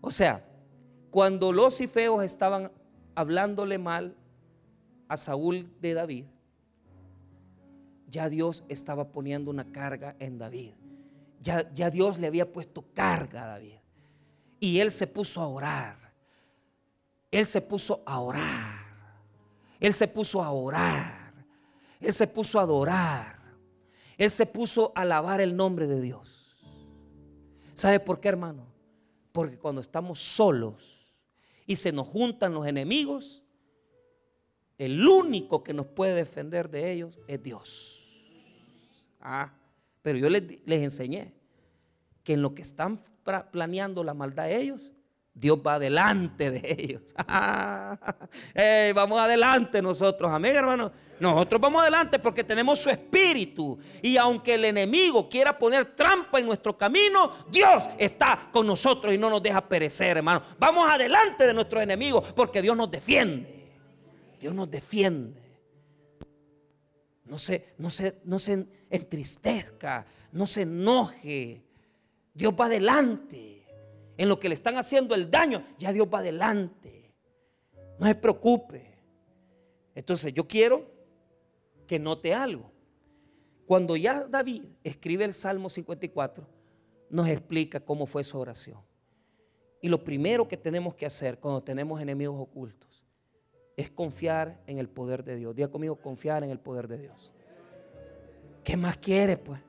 [0.00, 0.48] O sea,
[1.10, 2.72] cuando los cifeos estaban
[3.14, 4.16] hablándole mal
[5.08, 6.24] a Saúl de David,
[8.12, 10.74] ya Dios estaba poniendo una carga en David.
[11.40, 13.78] Ya, Dios le había puesto carga a David.
[14.60, 16.12] Y él se puso a orar.
[17.30, 18.84] Él se puso a orar.
[19.80, 21.32] Él se puso a orar.
[22.00, 23.40] Él se puso a adorar.
[24.18, 26.54] Él se puso a alabar el nombre de Dios.
[27.72, 28.66] ¿Sabe por qué, hermano?
[29.32, 31.08] Porque cuando estamos solos
[31.66, 33.42] y se nos juntan los enemigos,
[34.76, 38.01] el único que nos puede defender de ellos es Dios.
[39.22, 39.52] Ah,
[40.02, 41.32] pero yo les, les enseñé
[42.24, 43.00] que en lo que están
[43.50, 44.92] planeando la maldad de ellos,
[45.34, 47.14] Dios va adelante de ellos.
[48.94, 50.92] vamos adelante nosotros, amén hermano.
[51.18, 53.78] Nosotros vamos adelante porque tenemos su espíritu.
[54.02, 59.18] Y aunque el enemigo quiera poner trampa en nuestro camino, Dios está con nosotros y
[59.18, 60.42] no nos deja perecer, hermano.
[60.58, 63.70] Vamos adelante de nuestros enemigos porque Dios nos defiende.
[64.40, 65.40] Dios nos defiende.
[67.32, 71.62] No se, no se, no se entristezca, no se enoje.
[72.34, 73.64] Dios va adelante.
[74.18, 77.10] En lo que le están haciendo el daño, ya Dios va adelante.
[77.98, 78.84] No se preocupe.
[79.94, 80.84] Entonces yo quiero
[81.86, 82.70] que note algo.
[83.64, 86.46] Cuando ya David escribe el Salmo 54,
[87.08, 88.82] nos explica cómo fue su oración.
[89.80, 92.91] Y lo primero que tenemos que hacer cuando tenemos enemigos ocultos
[93.76, 95.54] es confiar en el poder de Dios.
[95.54, 97.32] Diga conmigo, confiar en el poder de Dios.
[98.64, 99.60] ¿Qué más quiere, pues?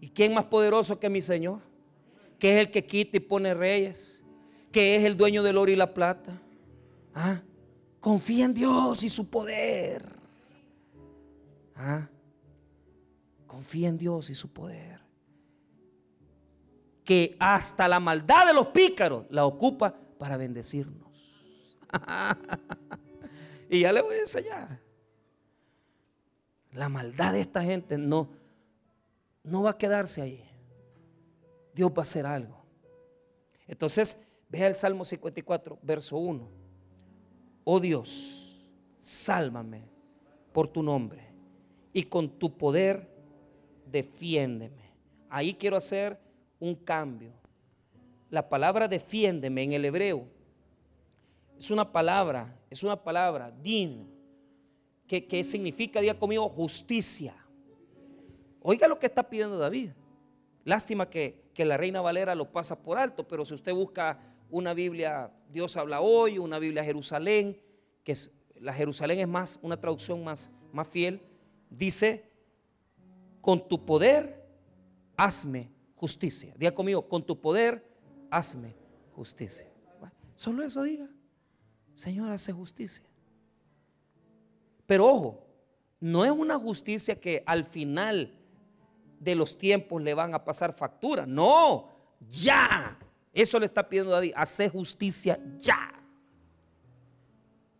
[0.00, 1.60] ¿Y quién más poderoso que mi Señor?
[2.42, 4.20] que es el que quita y pone reyes,
[4.72, 6.42] que es el dueño del oro y la plata.
[7.14, 7.40] ¿Ah?
[8.00, 10.04] Confía en Dios y su poder.
[11.76, 12.08] ¿Ah?
[13.46, 14.98] Confía en Dios y su poder.
[17.04, 21.06] Que hasta la maldad de los pícaros la ocupa para bendecirnos.
[23.72, 24.80] y ya le voy a enseñar.
[26.72, 28.28] La maldad de esta gente no,
[29.42, 30.44] no va a quedarse ahí.
[31.74, 32.62] Dios va a hacer algo.
[33.66, 36.46] Entonces, vea el Salmo 54, verso 1.
[37.64, 38.62] Oh Dios,
[39.00, 39.84] sálvame
[40.52, 41.32] por tu nombre
[41.94, 43.08] y con tu poder
[43.86, 44.92] defiéndeme.
[45.30, 46.18] Ahí quiero hacer
[46.60, 47.32] un cambio.
[48.28, 50.26] La palabra defiéndeme en el hebreo
[51.58, 54.08] es una palabra, es una palabra, din,
[55.06, 57.34] que, que significa, diga conmigo, justicia.
[58.60, 59.90] Oiga lo que está pidiendo David.
[60.64, 64.18] Lástima que que la Reina Valera lo pasa por alto, pero si usted busca
[64.50, 67.60] una Biblia, Dios habla hoy, una Biblia Jerusalén,
[68.04, 71.20] que es, la Jerusalén es más, una traducción más, más fiel,
[71.70, 72.30] dice,
[73.40, 74.46] con tu poder,
[75.16, 76.54] hazme justicia.
[76.56, 77.86] Diga conmigo, con tu poder,
[78.30, 78.74] hazme
[79.14, 79.66] justicia.
[80.34, 81.08] Solo eso diga,
[81.94, 83.04] Señor, hace justicia.
[84.86, 85.46] Pero ojo,
[86.00, 88.38] no es una justicia que al final
[89.20, 91.26] de los tiempos le van a pasar factura.
[91.26, 91.88] No,
[92.28, 92.98] ya.
[93.32, 94.32] Eso le está pidiendo David.
[94.36, 95.92] Hace justicia ya.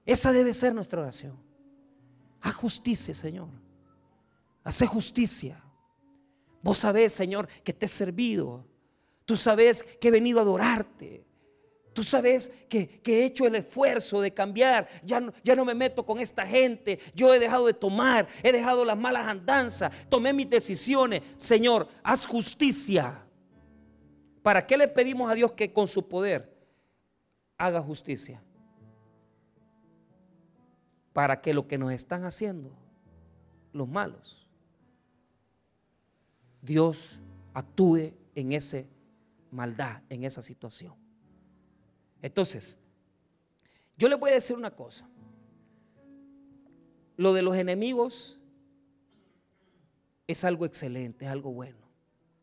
[0.07, 1.37] Esa debe ser nuestra oración.
[2.41, 3.49] Haz justicia, Señor.
[4.65, 5.63] Hace justicia.
[6.63, 8.65] Vos sabés, Señor, que te he servido.
[9.25, 11.25] Tú sabes que he venido a adorarte.
[11.93, 14.89] Tú sabes que, he hecho el esfuerzo de cambiar.
[15.05, 16.99] Ya no, ya no me meto con esta gente.
[17.15, 18.29] Yo he dejado de tomar.
[18.43, 19.93] He dejado las malas andanzas.
[20.09, 21.23] Tomé mis decisiones.
[21.37, 23.27] Señor, haz justicia.
[24.43, 26.53] ¿Para qué le pedimos a Dios que con su poder
[27.59, 28.43] haga justicia?
[31.13, 32.71] para que lo que nos están haciendo
[33.73, 34.47] los malos,
[36.61, 37.19] Dios
[37.55, 38.83] actúe en esa
[39.51, 40.95] maldad, en esa situación.
[42.23, 42.79] Entonces,
[43.99, 45.07] yo les voy a decir una cosa.
[47.17, 48.41] Lo de los enemigos
[50.27, 51.79] es algo excelente, es algo bueno.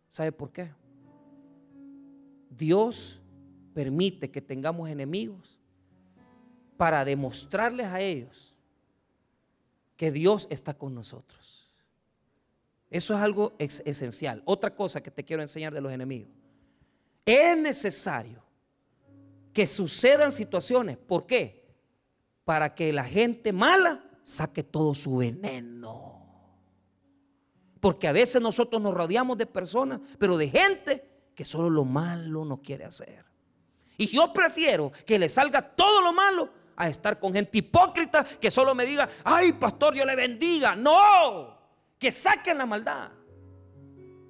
[0.10, 0.72] ¿Sabe por qué?
[2.50, 3.22] Dios
[3.74, 5.60] permite que tengamos enemigos
[6.78, 8.56] para demostrarles a ellos
[9.96, 11.70] que Dios está con nosotros.
[12.90, 14.42] Eso es algo esencial.
[14.46, 16.32] Otra cosa que te quiero enseñar de los enemigos.
[17.26, 18.49] Es necesario
[19.60, 20.96] que sucedan situaciones.
[20.98, 21.68] ¿Por qué?
[22.46, 26.24] Para que la gente mala saque todo su veneno.
[27.82, 31.04] Porque a veces nosotros nos rodeamos de personas, pero de gente
[31.36, 33.26] que solo lo malo no quiere hacer.
[33.98, 38.50] Y yo prefiero que le salga todo lo malo a estar con gente hipócrita que
[38.50, 40.74] solo me diga, ay pastor, yo le bendiga.
[40.74, 41.60] No,
[42.00, 43.12] que saquen la maldad.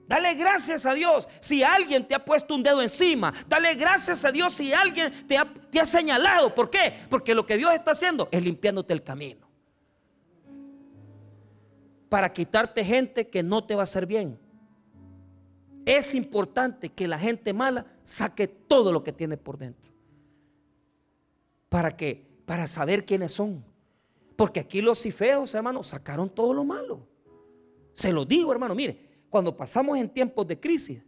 [0.10, 3.32] Dale gracias a Dios si alguien te ha puesto un dedo encima.
[3.48, 6.56] Dale gracias a Dios si alguien te ha, señalado.
[6.56, 6.92] ¿Por qué?
[7.12, 9.48] Porque lo que Dios está haciendo es limpiándote el camino
[12.10, 14.40] para quitarte gente que no te va a hacer bien.
[15.86, 19.92] Es importante que la gente mala saque todo lo que tiene por dentro.
[21.70, 22.26] ¿Para qué?
[22.48, 23.64] Para saber quiénes son.
[24.36, 27.06] Porque aquí los cifeos, hermanos, sacaron todo lo malo.
[27.94, 31.04] Se lo digo, hermano, mire, cuando pasamos en tiempos de crisis,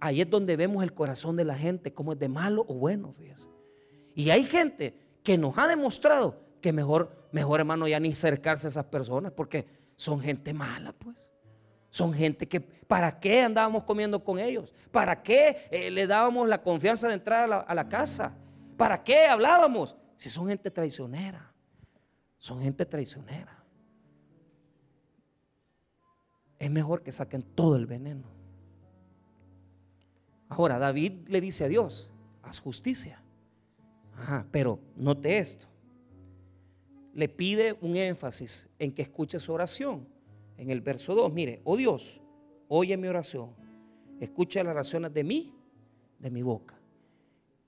[0.00, 3.12] ahí es donde vemos el corazón de la gente, cómo es de malo o bueno,
[3.12, 3.48] fíjese.
[4.14, 8.70] Y hay gente que nos ha demostrado que mejor, mejor hermano, ya ni acercarse a
[8.70, 9.66] esas personas, porque
[9.96, 11.30] son gente mala, pues.
[11.90, 14.74] Son gente que, ¿para qué andábamos comiendo con ellos?
[14.90, 18.36] ¿Para qué eh, le dábamos la confianza de entrar a la, casa?
[18.76, 19.96] ¿Para qué hablábamos?
[20.16, 21.52] Si son gente traicionera.
[22.36, 23.57] Son gente traicionera.
[26.58, 28.26] Es mejor que saquen todo el veneno.
[30.48, 32.10] Ahora, David le dice a Dios,
[32.42, 33.22] haz justicia.
[34.16, 35.68] Ajá, pero note esto
[37.18, 40.06] le pide un énfasis en que escuche su oración.
[40.56, 42.20] En el verso 2, mire, oh Dios,
[42.68, 43.56] oye mi oración,
[44.20, 45.52] escucha las oraciones de mí,
[46.20, 46.78] de mi boca.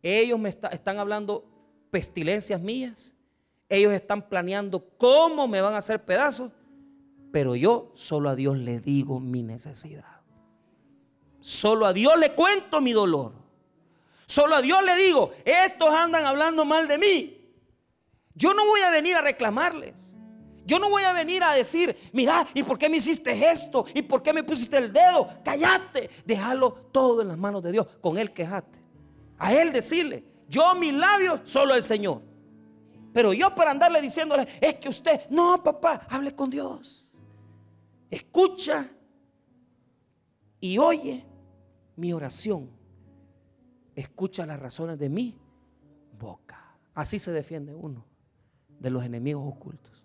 [0.05, 1.45] Ellos me están hablando
[1.91, 3.17] pestilencias mías,
[3.69, 6.53] ellos están planeando cómo me van a hacer pedazos,
[7.33, 10.21] pero yo solo a Dios le digo mi necesidad.
[11.41, 13.33] Solo a Dios le cuento mi dolor.
[14.27, 17.37] Solo a Dios le digo, estos andan hablando mal de mí.
[18.35, 20.15] Yo no voy a venir a reclamarles.
[20.67, 23.87] Yo no voy a venir a decir, mira, ¿y por qué me hiciste esto?
[23.93, 25.29] ¿Y por qué me pusiste el dedo?
[25.45, 27.87] Cállate, déjalo todo en las manos de Dios.
[28.01, 28.79] Con Él quejate.
[29.39, 32.23] A Él decirle, yo mis labios, solo el Señor.
[33.13, 37.10] Pero yo para andarle diciéndole, es que usted, no, papá, hable con Dios.
[38.11, 38.91] Escucha
[40.61, 41.25] y oye
[41.97, 42.71] mi oración.
[43.95, 45.39] Escucha las razones de mi
[46.19, 46.77] boca.
[46.95, 48.05] Así se defiende uno
[48.79, 50.03] de los enemigos ocultos.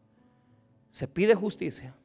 [0.89, 1.95] Se pide justicia.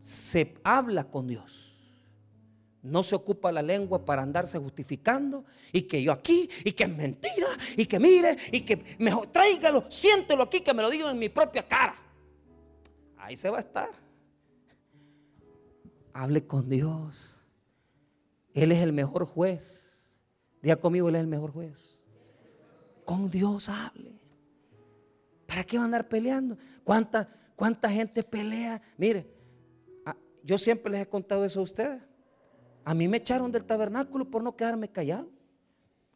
[0.00, 1.72] Se habla con Dios.
[2.82, 6.96] No se ocupa la lengua para andarse justificando y que yo aquí y que es
[6.96, 7.46] mentira
[7.76, 11.28] y que mire y que mejor tráigalo, siéntelo aquí que me lo digan en mi
[11.28, 11.94] propia cara.
[13.22, 13.88] Ahí se va a estar.
[16.12, 17.40] Hable con Dios.
[18.52, 20.20] Él es el mejor juez.
[20.60, 22.02] Diga conmigo, Él es el mejor juez.
[23.04, 24.20] Con Dios hable.
[25.46, 26.58] ¿Para qué va a andar peleando?
[26.82, 28.82] ¿Cuánta, cuánta gente pelea?
[28.98, 29.32] Mire,
[30.42, 32.02] yo siempre les he contado eso a ustedes.
[32.84, 35.30] A mí me echaron del tabernáculo por no quedarme callado.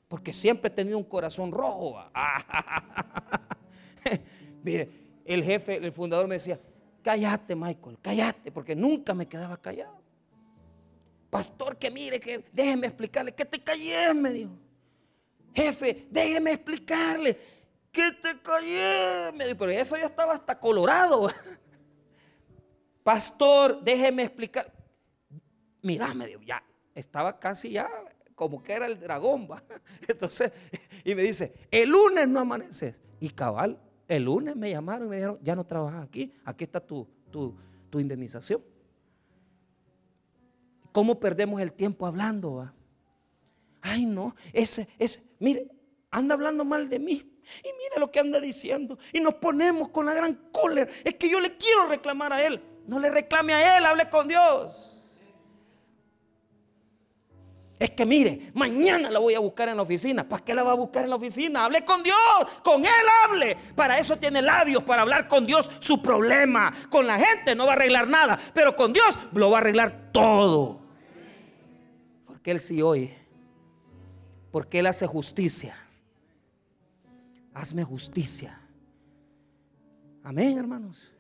[0.09, 2.03] Porque siempre he tenido un corazón rojo.
[4.65, 6.59] Mire, el jefe, el fundador me decía,
[7.07, 10.03] cállate Michael, cállate, porque nunca me quedaba callado.
[11.31, 14.51] Pastor, que mire, que déjeme explicarle, que te callé, me dijo.
[15.55, 17.39] Jefe, déjeme explicarle
[17.93, 19.31] que te callé.
[19.35, 21.31] Me dijo, pero eso ya estaba hasta colorado.
[23.05, 24.73] Pastor, déjeme explicar.
[25.83, 26.61] Mira, me dijo, ya,
[26.93, 27.89] estaba casi ya
[28.35, 29.47] como que era el dragón.
[30.09, 30.53] Entonces,
[31.05, 33.01] y me dice, el lunes no amaneces.
[33.21, 33.79] Y cabal,
[34.09, 37.55] el lunes me llamaron y me dijeron, ya no trabajas aquí, aquí está tu, tu,
[37.91, 38.63] tu indemnización.
[40.93, 42.73] ¿Cómo perdemos el tiempo hablando?
[43.83, 45.69] Ay, no, ese, ese, mire,
[46.11, 47.33] anda hablando mal de mí.
[47.63, 48.99] Y mire lo que anda diciendo.
[49.13, 50.91] Y nos ponemos con la gran cólera.
[51.05, 52.61] Es que yo le quiero reclamar a Él.
[52.87, 54.96] No le reclame a Él, hable con Dios.
[57.79, 60.27] Es que mire, mañana la voy a buscar en la oficina.
[60.27, 61.67] ¿Para qué la va a buscar en la oficina?
[61.67, 62.17] Hable con Dios,
[62.65, 62.91] con Él
[63.25, 63.57] hable.
[63.75, 66.73] Para eso tiene labios, para hablar con Dios su problema.
[66.89, 70.11] Con la gente no va a arreglar nada, pero con Dios lo va a arreglar
[70.11, 70.81] todo.
[72.27, 73.15] Porque Él sí oye.
[74.51, 75.77] Porque Él hace justicia.
[77.53, 78.59] Hazme justicia.
[80.23, 81.13] Amén, hermanos.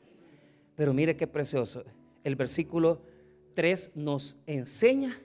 [0.75, 1.85] Pero mire qué precioso.
[2.25, 3.03] El versículo
[3.55, 5.19] 3 nos enseña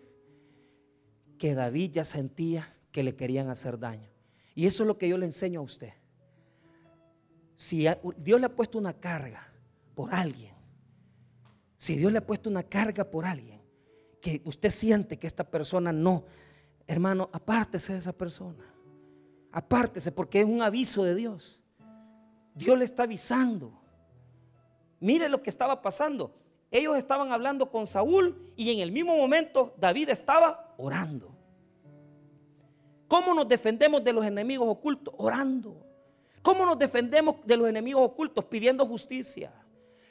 [1.41, 4.07] que David ya sentía que le querían hacer daño.
[4.53, 5.91] Y eso es lo que yo le enseño a usted.
[7.55, 7.87] Si
[8.17, 9.51] Dios le ha puesto una carga
[9.95, 10.53] por alguien,
[11.75, 13.59] si Dios le ha puesto una carga por alguien,
[14.21, 16.25] que usted siente que esta persona no,
[16.85, 18.63] hermano, apártese de esa persona.
[19.51, 21.63] Apártese porque es un aviso de Dios.
[22.53, 23.81] Dios le está avisando.
[24.99, 26.35] Mire lo que estaba pasando.
[26.69, 31.37] Ellos estaban hablando con Saúl y en el mismo momento David estaba orando.
[33.07, 35.13] ¿Cómo nos defendemos de los enemigos ocultos?
[35.17, 35.85] Orando.
[36.41, 38.45] ¿Cómo nos defendemos de los enemigos ocultos?
[38.45, 39.53] Pidiendo justicia.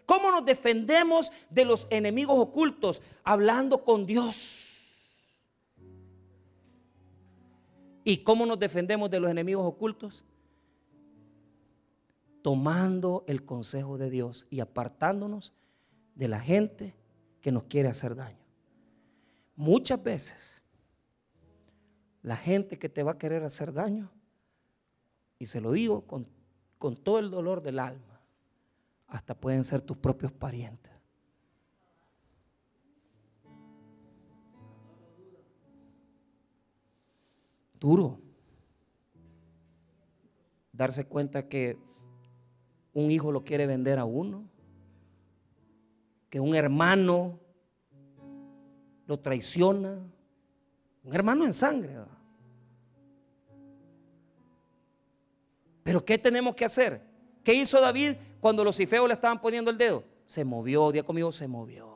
[0.07, 3.03] ¿Cómo nos defendemos de los enemigos ocultos?
[3.25, 4.67] Hablando con Dios.
[8.05, 10.25] ¿Y cómo nos defendemos de los enemigos ocultos?
[12.43, 15.53] Tomando el consejo de Dios y apartándonos
[16.15, 16.95] de la gente
[17.41, 18.39] que nos quiere hacer daño.
[19.57, 20.60] Muchas veces
[22.23, 24.11] la gente que te va a querer hacer daño,
[25.39, 26.27] y se lo digo con,
[26.79, 28.21] con todo el dolor del alma,
[29.07, 30.93] hasta pueden ser tus propios parientes.
[37.79, 38.21] Duro.
[40.73, 41.79] Darse cuenta que
[42.93, 44.51] un hijo lo quiere vender a uno
[46.31, 47.41] que un hermano
[49.07, 49.99] lo traiciona,
[51.03, 51.97] un hermano en sangre.
[55.83, 57.01] Pero ¿qué tenemos que hacer?
[57.43, 60.05] ¿Qué hizo David cuando los cifeos le estaban poniendo el dedo?
[60.25, 61.89] Se movió, día conmigo, se movió.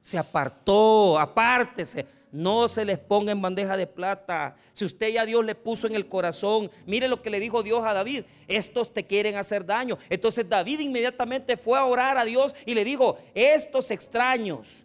[0.00, 4.56] Se apartó, apártese no se les ponga en bandeja de plata.
[4.72, 7.84] Si usted ya Dios le puso en el corazón, mire lo que le dijo Dios
[7.84, 9.98] a David, estos te quieren hacer daño.
[10.08, 14.82] Entonces David inmediatamente fue a orar a Dios y le dijo, estos extraños,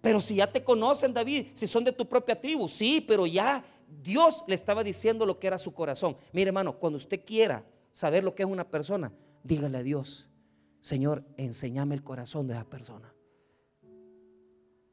[0.00, 3.64] pero si ya te conocen David, si son de tu propia tribu, sí, pero ya
[4.02, 6.16] Dios le estaba diciendo lo que era su corazón.
[6.32, 10.28] Mire hermano, cuando usted quiera saber lo que es una persona, dígale a Dios,
[10.80, 13.14] Señor, enséñame el corazón de esa persona.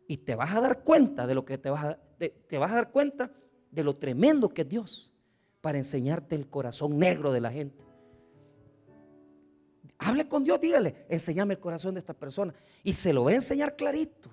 [0.08, 2.76] Y te vas a dar cuenta de lo que te vas a, te vas a
[2.76, 3.32] dar cuenta
[3.72, 5.14] de lo tremendo que es Dios
[5.62, 7.86] para enseñarte el corazón negro de la gente.
[10.00, 12.54] Hable con Dios, dígale, enséñame el corazón de esta persona.
[12.84, 14.30] Y se lo va a enseñar clarito.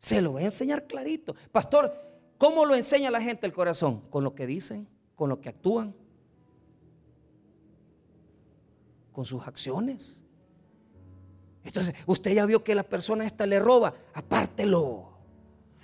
[0.00, 1.36] Se lo va a enseñar clarito.
[1.52, 1.94] Pastor,
[2.38, 4.00] ¿cómo lo enseña la gente el corazón?
[4.08, 5.94] Con lo que dicen, con lo que actúan,
[9.12, 10.22] con sus acciones.
[11.62, 15.10] Entonces, usted ya vio que la persona esta le roba, apártelo.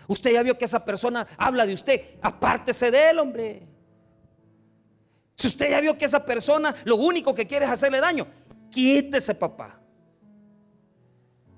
[0.08, 3.68] Usted ya vio que esa persona habla de usted, apártese de él, hombre.
[5.34, 8.26] Si usted ya vio que esa persona lo único que quiere es hacerle daño,
[8.70, 9.78] quítese, papá.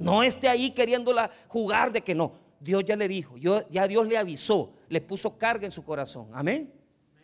[0.00, 2.47] No esté ahí queriéndola jugar de que no.
[2.60, 6.28] Dios ya le dijo, ya Dios le avisó, le puso carga en su corazón.
[6.32, 6.72] Amén.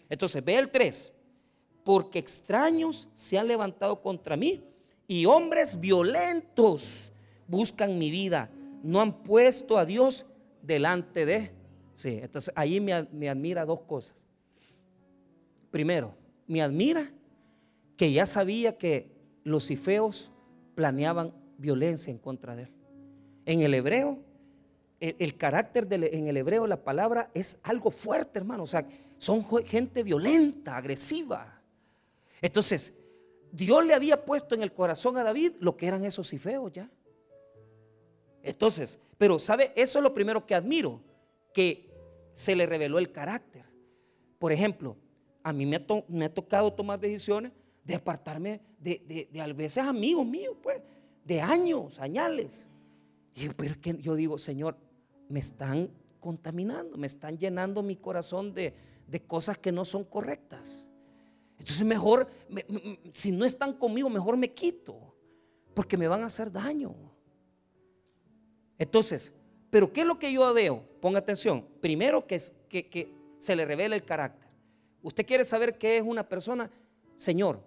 [0.09, 1.15] Entonces, ve el 3.
[1.83, 4.65] Porque extraños se han levantado contra mí
[5.07, 7.13] y hombres violentos
[7.47, 8.51] buscan mi vida.
[8.83, 10.27] No han puesto a Dios
[10.63, 11.51] delante de.
[11.93, 14.25] Sí, entonces ahí me, me admira dos cosas.
[15.71, 16.15] Primero,
[16.47, 17.11] me admira
[17.97, 19.11] que ya sabía que
[19.43, 20.31] los cifeos
[20.75, 22.71] planeaban violencia en contra de él.
[23.47, 24.24] En el hebreo,
[25.19, 28.63] el, carácter en el hebreo, la palabra es algo fuerte, hermano.
[28.63, 28.87] O sea,
[29.19, 31.61] son gente violenta, agresiva.
[32.41, 32.99] Entonces,
[33.53, 36.91] Dios le había puesto en el corazón a David lo que eran esos cifeos ya.
[38.43, 39.73] Entonces, pero ¿sabe?
[39.77, 41.01] Eso es lo primero que admiro,
[41.53, 41.91] que
[42.33, 43.65] se le reveló el carácter.
[44.39, 44.97] Por ejemplo,
[45.43, 47.53] a mí me ha, tocado tomar decisiones
[47.85, 50.83] de apartarme de, de, a veces amigos míos, pues,
[51.25, 52.69] de años, añales.
[53.35, 54.77] Y, pero que yo digo, Señor,
[55.35, 58.73] me están contaminando, me están llenando mi corazón de,
[59.09, 60.89] de cosas que no son correctas.
[61.59, 62.29] Entonces mejor,
[63.13, 65.13] si no están conmigo, mejor me quito,
[65.75, 66.95] porque me van a hacer daño.
[68.79, 69.35] Entonces,
[69.71, 70.85] pero ¿qué es lo que yo veo?
[71.01, 71.67] Ponga atención.
[71.81, 74.49] Primero que, que se le revela el carácter.
[75.03, 76.71] Usted quiere saber qué es una persona,
[77.17, 77.61] Señor,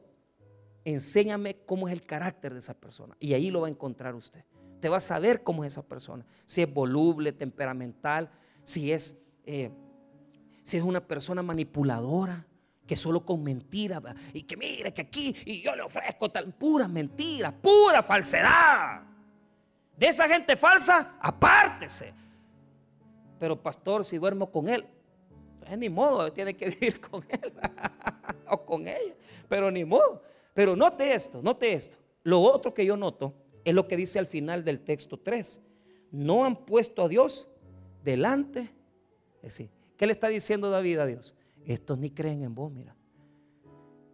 [0.86, 3.18] enséñame cómo es el carácter de esa persona.
[3.20, 4.46] Y ahí lo va a encontrar usted.
[4.78, 6.24] Usted va a saber cómo es esa persona.
[6.46, 8.30] Si es voluble, temperamental,
[8.64, 9.20] si es...
[9.44, 9.72] Eh,
[10.62, 12.46] si es una persona manipuladora,
[12.86, 14.04] que solo con mentiras,
[14.34, 19.02] y que mire que aquí, y yo le ofrezco tal, pura mentira, pura falsedad.
[19.98, 22.14] De esa gente falsa, apártese.
[23.40, 24.86] Pero pastor, si duermo con él,
[25.66, 27.54] es ni modo, tiene que vivir con él
[28.50, 29.16] o con ella,
[29.50, 30.22] pero ni modo.
[30.54, 31.98] Pero note esto, note esto.
[32.24, 33.34] Lo otro que yo noto
[33.68, 35.62] es lo que dice al final del texto 3.
[36.12, 37.50] No han puesto a Dios
[38.02, 38.62] delante.
[39.42, 41.36] Es decir, ¿qué le está diciendo David a Dios?
[41.66, 42.96] Estos ni creen en vos, mira.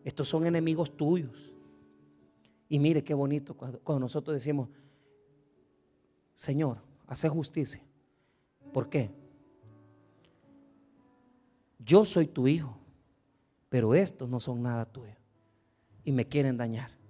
[0.04, 1.52] Estos son enemigos tuyos.
[2.68, 4.70] Y mire qué bonito cuando, nosotros decimos,
[6.34, 7.84] Señor, hace justicia.
[8.74, 9.12] ¿Por qué?
[11.78, 12.76] Yo soy tu hijo,
[13.70, 15.14] pero estos no son nada tuyo
[16.04, 17.03] y me quieren dañar.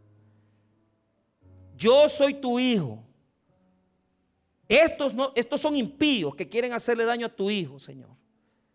[1.84, 3.04] Yo soy tu hijo.
[4.70, 8.10] Estos, no, estos son impíos que quieren hacerle daño a tu hijo, Señor.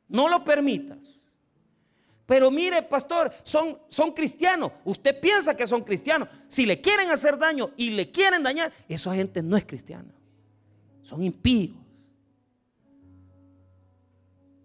[0.09, 1.25] No lo permitas.
[2.27, 4.73] Pero mire, pastor, son, son cristianos.
[4.85, 6.29] Usted piensa que son cristianos.
[6.49, 10.15] Si le quieren hacer daño y le quieren dañar, esa gente no es cristiana.
[11.03, 11.79] Son impíos.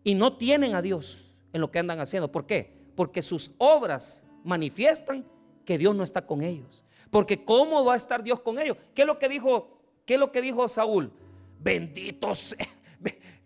[0.03, 2.29] Y no tienen a Dios en lo que andan haciendo.
[2.29, 2.91] ¿Por qué?
[2.93, 5.25] Porque sus obras manifiestan
[5.63, 6.83] que Dios no está con ellos.
[7.13, 8.75] Porque ¿cómo va a estar Dios con ellos?
[8.95, 9.69] ¿Qué es lo que dijo,
[10.03, 11.13] qué es lo que dijo Saúl?
[11.59, 12.67] Bendito sea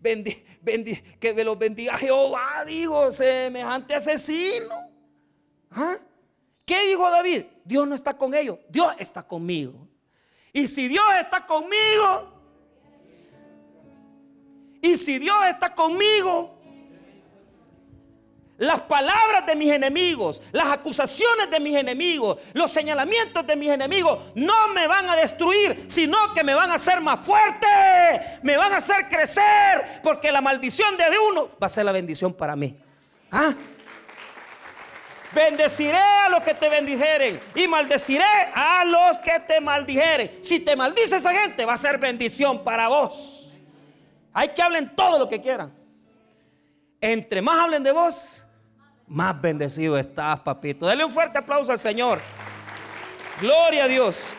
[1.20, 4.89] que me los bendiga Jehová, dijo, semejante asesino.
[5.70, 5.97] ¿Ah?
[6.63, 7.43] ¿Qué dijo David?
[7.65, 9.86] Dios no está con ellos, Dios está conmigo.
[10.53, 12.39] Y si Dios está conmigo,
[14.82, 16.57] y si Dios está conmigo,
[18.58, 24.20] las palabras de mis enemigos, las acusaciones de mis enemigos, los señalamientos de mis enemigos
[24.36, 27.68] no me van a destruir, sino que me van a hacer más fuerte,
[28.41, 32.34] me van a hacer crecer, porque la maldición de uno va a ser la bendición
[32.34, 32.76] para mí.
[33.32, 33.53] ¿Ah?
[35.34, 38.24] Bendeciré a los que te bendijeren y maldeciré
[38.55, 40.43] a los que te maldijeren.
[40.43, 43.55] Si te maldice esa gente, va a ser bendición para vos.
[44.34, 45.74] Hay que hablen todo lo que quieran.
[46.99, 48.43] Entre más hablen de vos,
[49.08, 50.86] más bendecido estás, papito.
[50.86, 52.20] Dale un fuerte aplauso al Señor.
[53.39, 54.34] Gloria a Dios.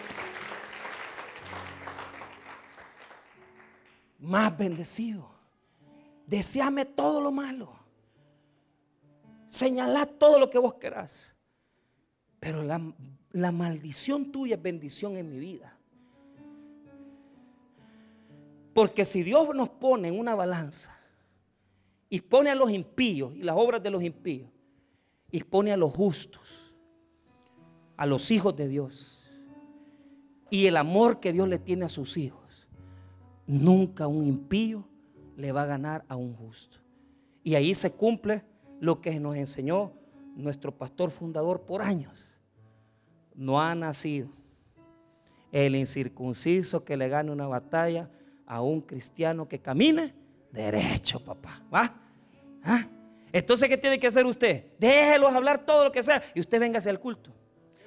[4.18, 5.30] Más bendecido.
[6.26, 7.72] Deseame todo lo malo.
[9.48, 11.34] Señalad todo lo que vos querás.
[12.38, 12.80] Pero la,
[13.32, 15.74] la maldición tuya es bendición en mi vida.
[18.74, 20.96] Porque si Dios nos pone en una balanza
[22.10, 24.50] y pone a los impíos y las obras de los impíos
[25.30, 26.74] y pone a los justos,
[27.96, 29.18] a los hijos de Dios
[30.50, 32.68] y el amor que Dios le tiene a sus hijos.
[33.46, 34.88] Nunca un impío
[35.36, 36.78] le va a ganar a un justo.
[37.42, 38.44] Y ahí se cumple
[38.80, 39.92] lo que nos enseñó
[40.34, 42.40] nuestro pastor fundador por años.
[43.34, 44.28] No ha nacido
[45.52, 48.10] el incircunciso que le gane una batalla
[48.46, 50.14] a un cristiano que camine
[50.52, 51.62] derecho, papá.
[51.72, 51.94] ¿Va?
[52.62, 52.86] ¿Ah?
[53.32, 54.64] Entonces, ¿qué tiene que hacer usted?
[54.78, 57.32] Déjelos hablar todo lo que sea y usted venga hacia el culto.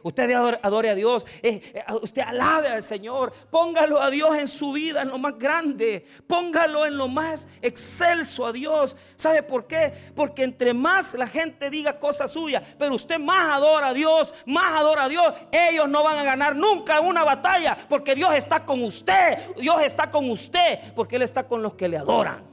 [0.03, 4.71] Usted adore, a Dios, eh, eh, usted alabe al Señor, póngalo a Dios en su
[4.73, 8.97] vida, en lo más grande, póngalo en lo más excelso a Dios.
[9.15, 9.93] ¿Sabe por qué?
[10.15, 14.73] Porque entre más la gente diga cosas suyas, pero usted más adora a Dios, más
[14.79, 18.83] adora a Dios, ellos no van a ganar nunca una batalla, porque Dios está con
[18.83, 22.49] usted, Dios está con usted, porque Él está con los que le adoran.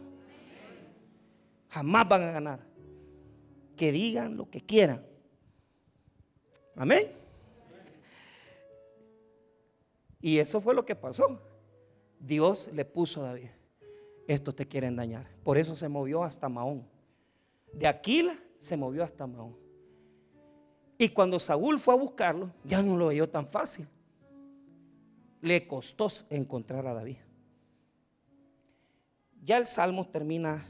[1.71, 2.68] Jamás van a ganar
[3.79, 5.03] que digan lo que quieran.
[6.77, 7.11] Amén.
[10.21, 11.41] Y eso fue lo que pasó.
[12.21, 13.49] Dios le puso a David,
[14.27, 15.27] estos te quieren dañar.
[15.45, 16.87] Por eso se movió hasta Mahón.
[17.73, 19.57] De Aquila se movió hasta Mahón.
[20.99, 23.87] Y cuando Saúl fue a buscarlo, ya no lo vio tan fácil.
[25.41, 27.19] Le costó encontrar a David.
[29.45, 30.67] Ya el Salmo termina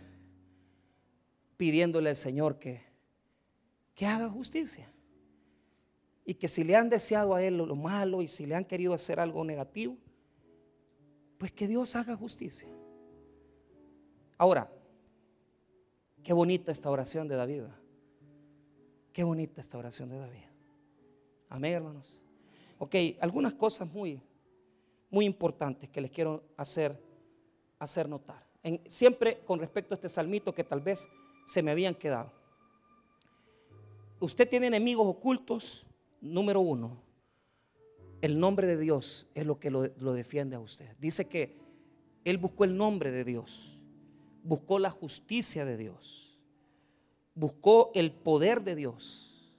[1.57, 2.88] pidiéndole al Señor que
[3.99, 4.89] que haga justicia.
[6.25, 8.95] Y que si le han deseado a él lo malo y si le han querido
[8.95, 9.97] hacer algo negativo,
[11.37, 12.69] pues que Dios haga justicia.
[14.37, 14.71] Ahora,
[16.23, 17.63] qué bonita esta oración de David.
[19.13, 20.45] Qué bonita esta oración de David.
[21.49, 22.17] Amén, hermanos.
[22.79, 24.23] Ok, algunas cosas muy,
[25.11, 26.97] muy importantes que les quiero hacer,
[27.81, 28.47] hacer notar.
[28.87, 31.09] siempre con respecto a este salmito que tal vez
[31.47, 32.38] se me habían quedado
[34.21, 35.87] usted tiene enemigos ocultos,
[36.21, 37.03] número uno,
[38.21, 40.97] el nombre de Dios es lo que lo, defiende a usted.
[40.99, 41.57] Dice que
[42.25, 43.79] él buscó el nombre de Dios,
[44.43, 46.25] buscó la justicia de Dios.
[47.35, 49.55] buscó el poder de Dios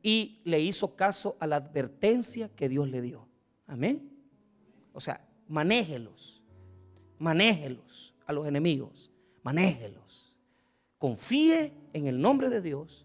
[0.00, 3.26] y le hizo caso a la advertencia que Dios le dio.
[3.66, 4.12] Amén.
[4.92, 6.40] O sea, manéjelos,
[7.18, 9.10] manéjelos a los enemigos,
[9.42, 10.36] manéjelos.
[10.98, 13.04] Confíe en el nombre de Dios,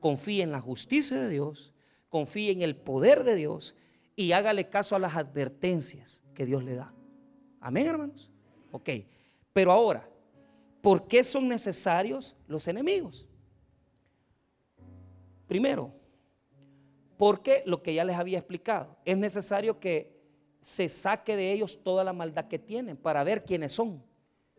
[0.00, 1.72] confíe en la justicia de Dios,
[2.08, 3.76] confíe en el poder de Dios
[4.16, 6.92] y hágale caso a las advertencias que Dios le da.
[7.60, 8.30] Amén, hermanos.
[8.72, 8.88] Ok,
[9.52, 10.08] pero ahora,
[10.80, 13.26] ¿por qué son necesarios los enemigos?
[15.46, 15.92] Primero,
[17.16, 20.18] porque lo que ya les había explicado, es necesario que
[20.62, 24.02] se saque de ellos toda la maldad que tienen para ver quiénes son.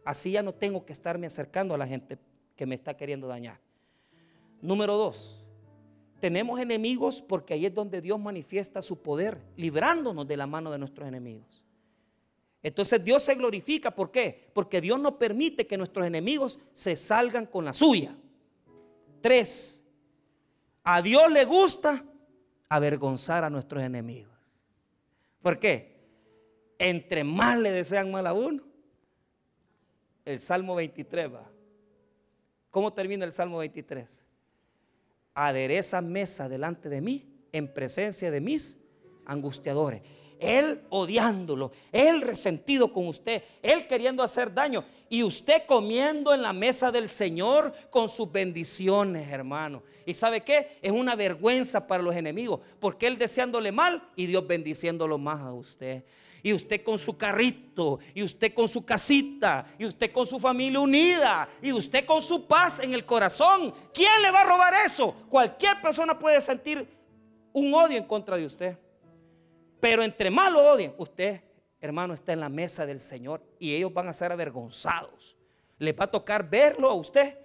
[0.03, 2.17] Así ya no tengo que estarme acercando a la gente
[2.55, 3.59] que me está queriendo dañar.
[4.61, 5.43] Número dos,
[6.19, 10.77] tenemos enemigos porque ahí es donde Dios manifiesta su poder, librándonos de la mano de
[10.77, 11.65] nuestros enemigos.
[12.63, 14.51] Entonces Dios se glorifica, ¿por qué?
[14.53, 18.15] Porque Dios no permite que nuestros enemigos se salgan con la suya.
[19.19, 19.83] Tres,
[20.83, 22.05] a Dios le gusta
[22.69, 24.31] avergonzar a nuestros enemigos.
[25.41, 25.99] ¿Por qué?
[26.77, 28.63] Entre más le desean mal a uno,
[30.23, 31.49] el Salmo 23 va.
[32.69, 34.23] ¿Cómo termina el Salmo 23?
[35.33, 38.81] Adereza mesa delante de mí en presencia de mis
[39.25, 40.01] angustiadores.
[40.39, 46.51] Él odiándolo, él resentido con usted, él queriendo hacer daño y usted comiendo en la
[46.51, 49.83] mesa del Señor con sus bendiciones, hermano.
[50.05, 50.79] ¿Y sabe qué?
[50.81, 55.53] Es una vergüenza para los enemigos, porque él deseándole mal y Dios bendiciéndolo más a
[55.53, 56.03] usted
[56.43, 60.79] y usted con su carrito, y usted con su casita, y usted con su familia
[60.79, 63.73] unida, y usted con su paz en el corazón.
[63.93, 65.13] ¿Quién le va a robar eso?
[65.29, 66.87] Cualquier persona puede sentir
[67.53, 68.77] un odio en contra de usted.
[69.79, 71.41] Pero entre más lo odien, usted,
[71.79, 75.37] hermano, está en la mesa del Señor y ellos van a ser avergonzados.
[75.77, 77.37] Les va a tocar verlo a usted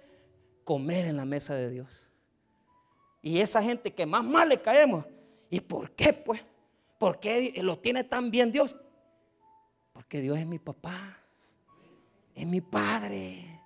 [0.63, 2.07] comer en la mesa de Dios.
[3.21, 5.05] Y esa gente que más mal le caemos,
[5.49, 6.41] ¿y por qué pues?
[6.97, 8.75] ¿Por qué lo tiene tan bien Dios?
[9.97, 11.17] Porque Dios es mi papá,
[12.35, 13.59] es mi padre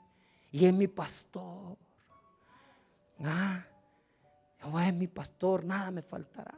[0.50, 1.78] y es mi pastor.
[3.22, 3.66] Ah,
[4.62, 6.56] Jehová es mi pastor, nada me faltará.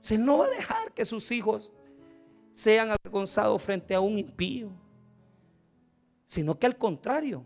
[0.00, 1.70] Se no va a dejar que sus hijos
[2.50, 4.72] sean avergonzados frente a un impío,
[6.26, 7.44] sino que al contrario,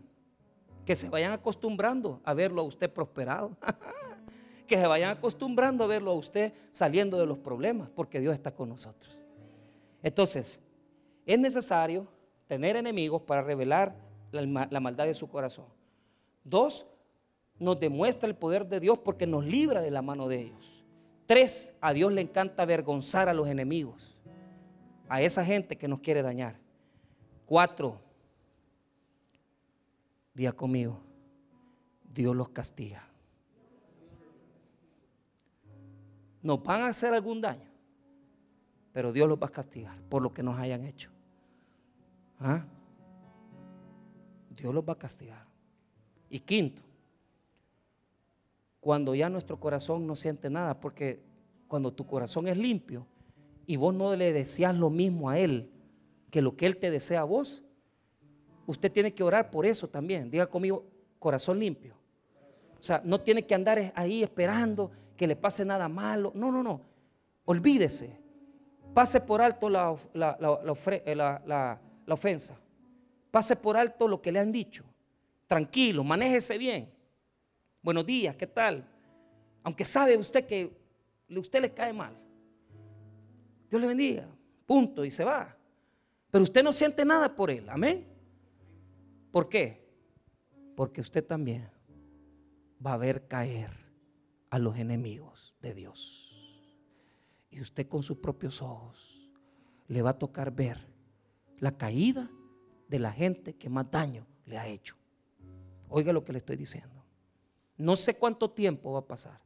[0.87, 3.55] que se vayan acostumbrando a verlo a usted prosperado.
[4.65, 8.55] que se vayan acostumbrando a verlo a usted saliendo de los problemas, porque Dios está
[8.55, 9.23] con nosotros.
[10.01, 10.63] Entonces,
[11.33, 12.07] es necesario
[12.47, 13.95] tener enemigos para revelar
[14.31, 15.65] la, maldad de su corazón.
[16.43, 16.91] Dos,
[17.59, 20.83] nos demuestra el poder de Dios porque nos libra de la mano de ellos.
[21.25, 24.17] Tres, a Dios le encanta avergonzar a los enemigos,
[25.07, 26.55] a esa gente que nos quiere dañar.
[27.45, 28.01] Cuatro,
[30.33, 30.99] día conmigo,
[32.13, 33.07] Dios los castiga.
[36.41, 37.69] Nos van a hacer algún daño,
[38.91, 41.10] pero Dios los va a castigar por lo que nos hayan hecho.
[42.41, 42.65] ¿Ah?
[44.49, 45.45] Dios los va a castigar.
[46.29, 46.81] Y quinto,
[48.79, 51.21] cuando ya nuestro corazón no siente nada, porque
[51.67, 53.05] cuando tu corazón es limpio
[53.65, 55.69] y vos no le deseas lo mismo a Él
[56.31, 57.63] que lo que Él te desea a vos,
[58.65, 60.31] usted tiene que orar por eso también.
[60.31, 60.85] Diga conmigo,
[61.19, 61.95] corazón limpio.
[62.79, 66.31] O sea, no tiene que andar ahí esperando que le pase nada malo.
[66.33, 66.81] No, no, no.
[67.45, 68.19] Olvídese.
[68.93, 70.37] Pase por alto la, la,
[71.45, 71.81] la,
[72.11, 72.59] la ofensa.
[73.31, 74.83] Pase por alto lo que le han dicho.
[75.47, 76.91] Tranquilo, manéjese bien.
[77.81, 78.85] Buenos días, ¿qué tal?
[79.63, 80.77] Aunque sabe usted que
[81.29, 82.13] usted le cae mal.
[83.69, 84.27] Dios le bendiga.
[84.65, 85.05] Punto.
[85.05, 85.55] Y se va.
[86.29, 87.69] Pero usted no siente nada por él.
[87.69, 88.05] Amén.
[89.31, 89.81] ¿Por qué?
[90.75, 91.69] Porque usted también
[92.85, 93.71] va a ver caer
[94.49, 96.29] a los enemigos de Dios.
[97.49, 99.31] Y usted con sus propios ojos
[99.87, 100.90] le va a tocar ver
[101.61, 102.29] la caída
[102.89, 104.97] de la gente que más daño le ha hecho.
[105.87, 107.05] Oiga lo que le estoy diciendo.
[107.77, 109.39] No sé cuánto tiempo va a pasar.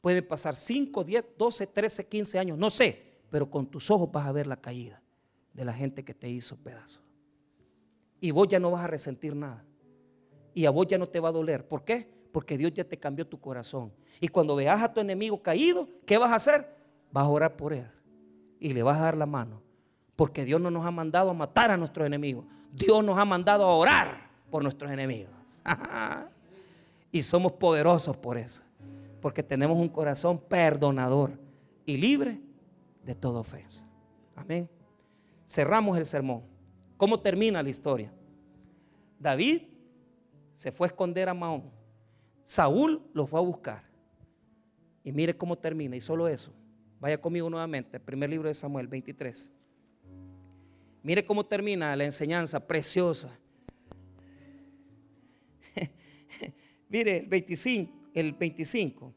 [0.00, 4.26] Puede pasar 5, 10, 12, 13, 15 años, no sé, pero con tus ojos vas
[4.26, 5.02] a ver la caída
[5.52, 7.02] de la gente que te hizo pedazos.
[8.20, 9.64] Y vos ya no vas a resentir nada.
[10.54, 11.68] Y a vos ya no te va a doler.
[11.68, 12.08] ¿Por qué?
[12.32, 13.92] Porque Dios ya te cambió tu corazón.
[14.18, 16.74] Y cuando veas a tu enemigo caído, ¿qué vas a hacer?
[17.12, 17.90] Vas a orar por él.
[18.58, 19.67] Y le vas a dar la mano.
[20.18, 22.44] Porque Dios no nos ha mandado a matar a nuestros enemigos.
[22.72, 25.30] Dios nos ha mandado a orar por nuestros enemigos.
[27.12, 28.64] y somos poderosos por eso.
[29.20, 31.38] Porque tenemos un corazón perdonador
[31.86, 32.40] y libre
[33.04, 33.86] de toda ofensa.
[34.34, 34.68] Amén.
[35.46, 36.42] Cerramos el sermón.
[36.96, 38.12] ¿Cómo termina la historia?
[39.20, 39.68] David
[40.52, 41.70] se fue a esconder a Mahón.
[42.42, 43.84] Saúl lo fue a buscar.
[45.04, 46.52] Y mire cómo termina, y solo eso.
[46.98, 49.52] Vaya conmigo nuevamente, primer libro de Samuel 23.
[51.02, 53.38] Mire cómo termina la enseñanza preciosa.
[56.88, 59.14] Mire, el 25, el 25.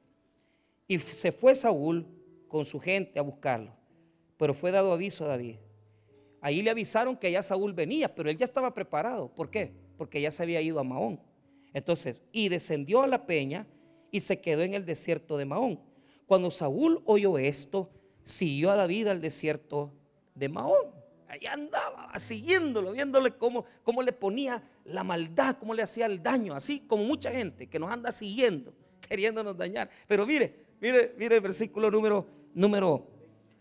[0.87, 2.05] Y se fue Saúl
[2.47, 3.73] con su gente a buscarlo,
[4.37, 5.55] pero fue dado aviso a David.
[6.41, 9.33] Ahí le avisaron que ya Saúl venía, pero él ya estaba preparado.
[9.33, 9.71] ¿Por qué?
[9.97, 11.19] Porque ya se había ido a Mahón.
[11.73, 13.67] Entonces, y descendió a la peña
[14.11, 15.79] y se quedó en el desierto de Mahón.
[16.25, 17.89] Cuando Saúl oyó esto,
[18.23, 19.93] siguió a David al desierto
[20.35, 21.00] de Mahón.
[21.31, 26.53] Ahí andaba siguiéndolo, viéndole cómo, cómo le ponía la maldad, cómo le hacía el daño,
[26.53, 28.73] así como mucha gente que nos anda siguiendo,
[29.07, 29.89] queriéndonos dañar.
[30.09, 33.07] Pero mire, mire, mire el versículo número, número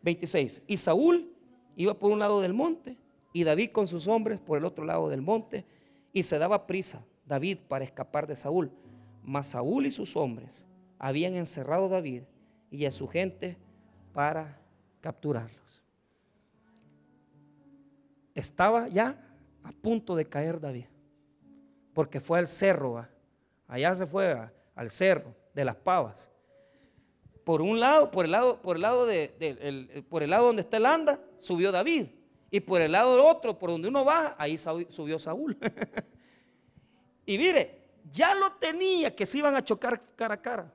[0.03, 0.65] 26.
[0.67, 1.33] Y Saúl
[1.77, 2.99] iba por un lado del monte
[3.33, 5.65] y David con sus hombres por el otro lado del monte
[6.13, 8.73] y se daba prisa David para escapar de Saúl.
[9.23, 10.67] Mas Saúl y sus hombres
[10.99, 12.23] habían encerrado a David
[12.69, 13.59] y a su gente
[14.13, 14.61] para
[15.01, 15.60] capturarlos.
[18.35, 19.19] Estaba ya
[19.63, 20.87] a punto de caer David,
[21.93, 23.05] porque fue al cerro,
[23.67, 26.31] allá se fue al cerro de las pavas.
[27.45, 30.77] Por un lado, por el lado, por el lado de, por el lado donde está
[30.77, 32.07] el anda, subió David.
[32.51, 35.57] Y por el lado otro, por donde uno va, ahí subió Saúl.
[37.27, 40.73] y mire, ya lo tenía que se iban a chocar cara a cara.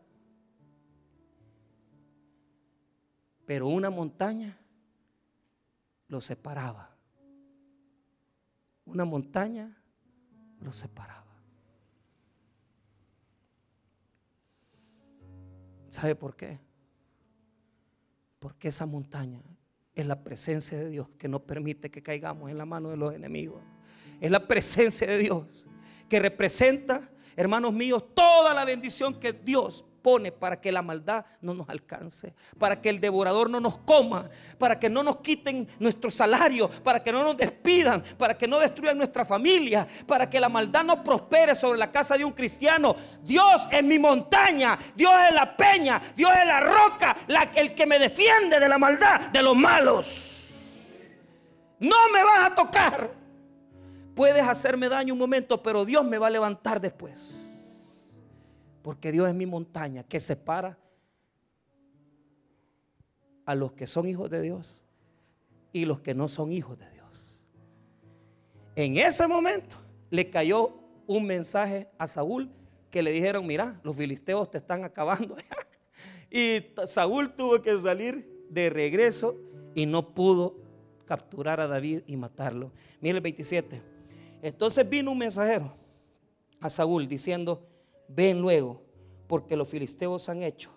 [3.46, 4.58] Pero una montaña
[6.08, 6.95] lo separaba.
[8.86, 9.76] Una montaña
[10.62, 11.24] lo separaba.
[15.90, 16.60] ¿Sabe por qué?
[18.40, 19.42] Porque esa montaña
[19.94, 23.14] es la presencia de Dios que no permite que caigamos en la mano de los
[23.14, 23.62] enemigos.
[24.20, 25.68] Es la presencia de Dios
[26.10, 31.56] que representa, hermanos míos, toda la bendición que Dios pone para que la maldad no
[31.56, 34.30] nos alcance, para que el devorador no nos coma,
[34.60, 38.60] para que no nos quiten nuestro salario, para que no nos despidan, para que no
[38.60, 42.96] destruyan nuestra familia, para que la maldad no prospere sobre la casa de un cristiano.
[43.24, 47.18] Dios es mi montaña, Dios es la peña, Dios es la roca,
[47.56, 50.84] el que me defiende de la maldad, de los malos.
[51.80, 53.10] No me vas a tocar.
[54.14, 57.45] Puedes hacerme daño un momento, pero Dios me va a levantar después.
[58.86, 60.78] Porque Dios es mi montaña que separa
[63.44, 64.84] a los que son hijos de Dios
[65.74, 67.48] y los que no son hijos de Dios.
[68.76, 69.78] En ese momento
[70.12, 70.78] le cayó
[71.08, 72.52] un mensaje a Saúl
[72.92, 75.36] que le dijeron, mira, los filisteos te están acabando.
[76.30, 79.36] y Saúl tuvo que salir de regreso
[79.74, 80.58] y no pudo
[81.06, 82.72] capturar a David y matarlo.
[83.02, 83.82] Mira el 27.
[84.44, 85.74] Entonces vino un mensajero
[86.60, 87.68] a Saúl diciendo,
[88.08, 88.82] ven luego,
[89.28, 90.72] porque los filisteos han hecho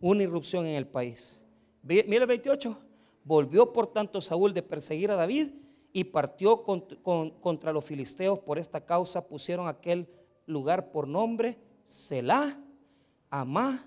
[0.00, 1.40] una irrupción en el país.
[1.82, 2.78] Mira el 28.
[3.24, 5.48] Volvió por tanto Saúl de perseguir a David
[5.92, 8.38] y partió contra los filisteos.
[8.40, 10.08] Por esta causa pusieron aquel
[10.46, 12.58] lugar por nombre Selah,
[13.30, 13.86] Amá,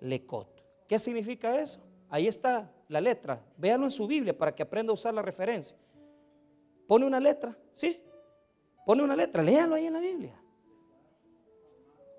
[0.00, 0.48] Lecot.
[0.88, 1.80] ¿Qué significa eso?
[2.08, 3.44] Ahí está la letra.
[3.56, 5.76] Véanlo en su Biblia para que aprenda a usar la referencia.
[6.86, 8.00] Pone una letra, ¿sí?
[8.84, 10.41] Pone una letra, léalo ahí en la Biblia.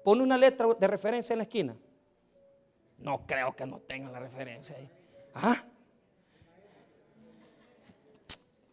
[0.04, 1.76] Pone una letra de referencia en la esquina.
[2.99, 4.89] No creo que no tenga la referencia ahí.
[5.36, 5.64] ¿Ah?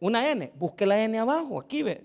[0.00, 2.04] Una N, busque la N abajo, aquí ve.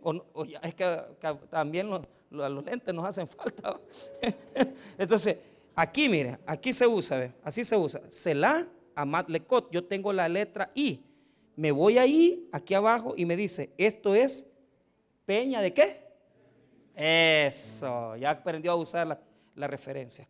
[0.61, 1.03] es que,
[1.49, 3.79] también los, los, lentes nos hacen falta.
[4.97, 5.39] Entonces,
[5.73, 7.31] aquí mire, aquí se usa, ¿ve?
[7.43, 8.01] así se usa.
[8.09, 11.03] Selah Amat Lekot, yo tengo la letra I.
[11.55, 14.51] Me voy ahí, aquí abajo, y me dice, esto es
[15.25, 16.04] peña de qué?
[16.95, 19.19] Eso, ya aprendió a usar la,
[19.55, 20.27] la referencia.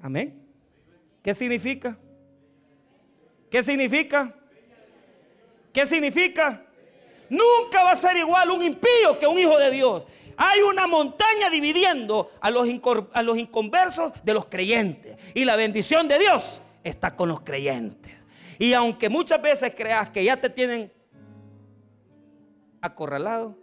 [0.00, 0.46] Amén.
[1.22, 1.98] ¿Qué significa?
[3.50, 4.34] ¿Qué significa?
[5.72, 6.64] ¿Qué significa?
[7.30, 10.02] Nunca va a ser igual un impío que un hijo de Dios.
[10.36, 12.68] Hay una montaña dividiendo a los
[13.38, 15.16] inconversos de los creyentes.
[15.34, 18.12] Y la bendición de Dios está con los creyentes.
[18.58, 20.92] Y aunque muchas veces creas que ya te tienen
[22.80, 23.58] acorralado.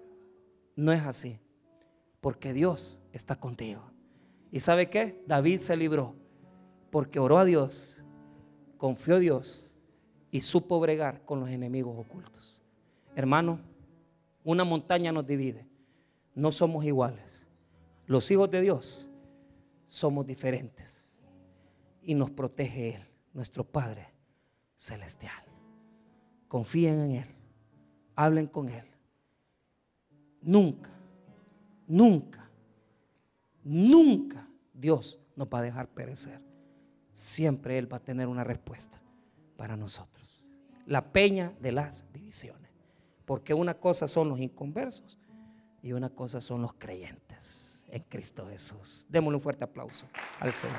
[0.76, 1.39] No es así.
[2.22, 3.84] Porque Dios está contigo.
[4.51, 5.24] ¿Y sabe qué?
[5.28, 6.16] David se libró.
[6.91, 8.01] Porque oró a Dios,
[8.78, 9.74] confió a Dios
[10.32, 12.61] y supo bregar con los enemigos ocultos.
[13.16, 13.59] Hermano,
[14.43, 15.68] una montaña nos divide.
[16.34, 17.45] No somos iguales.
[18.05, 19.09] Los hijos de Dios
[19.88, 21.09] somos diferentes.
[22.01, 24.07] Y nos protege Él, nuestro Padre
[24.78, 25.43] Celestial.
[26.47, 27.36] Confíen en Él.
[28.16, 28.86] Hablen con Él.
[30.46, 30.91] Nunca,
[31.88, 32.48] nunca,
[33.64, 36.39] nunca Dios nos va a dejar perecer.
[37.14, 39.02] Siempre Él va a tener una respuesta
[39.58, 40.54] para nosotros.
[40.86, 42.70] La peña de las divisiones.
[43.26, 45.18] Porque una cosa son los inconversos
[45.82, 49.08] y una cosa son los creyentes en Cristo Jesús.
[49.10, 50.06] Démosle un fuerte aplauso
[50.39, 50.78] al Señor.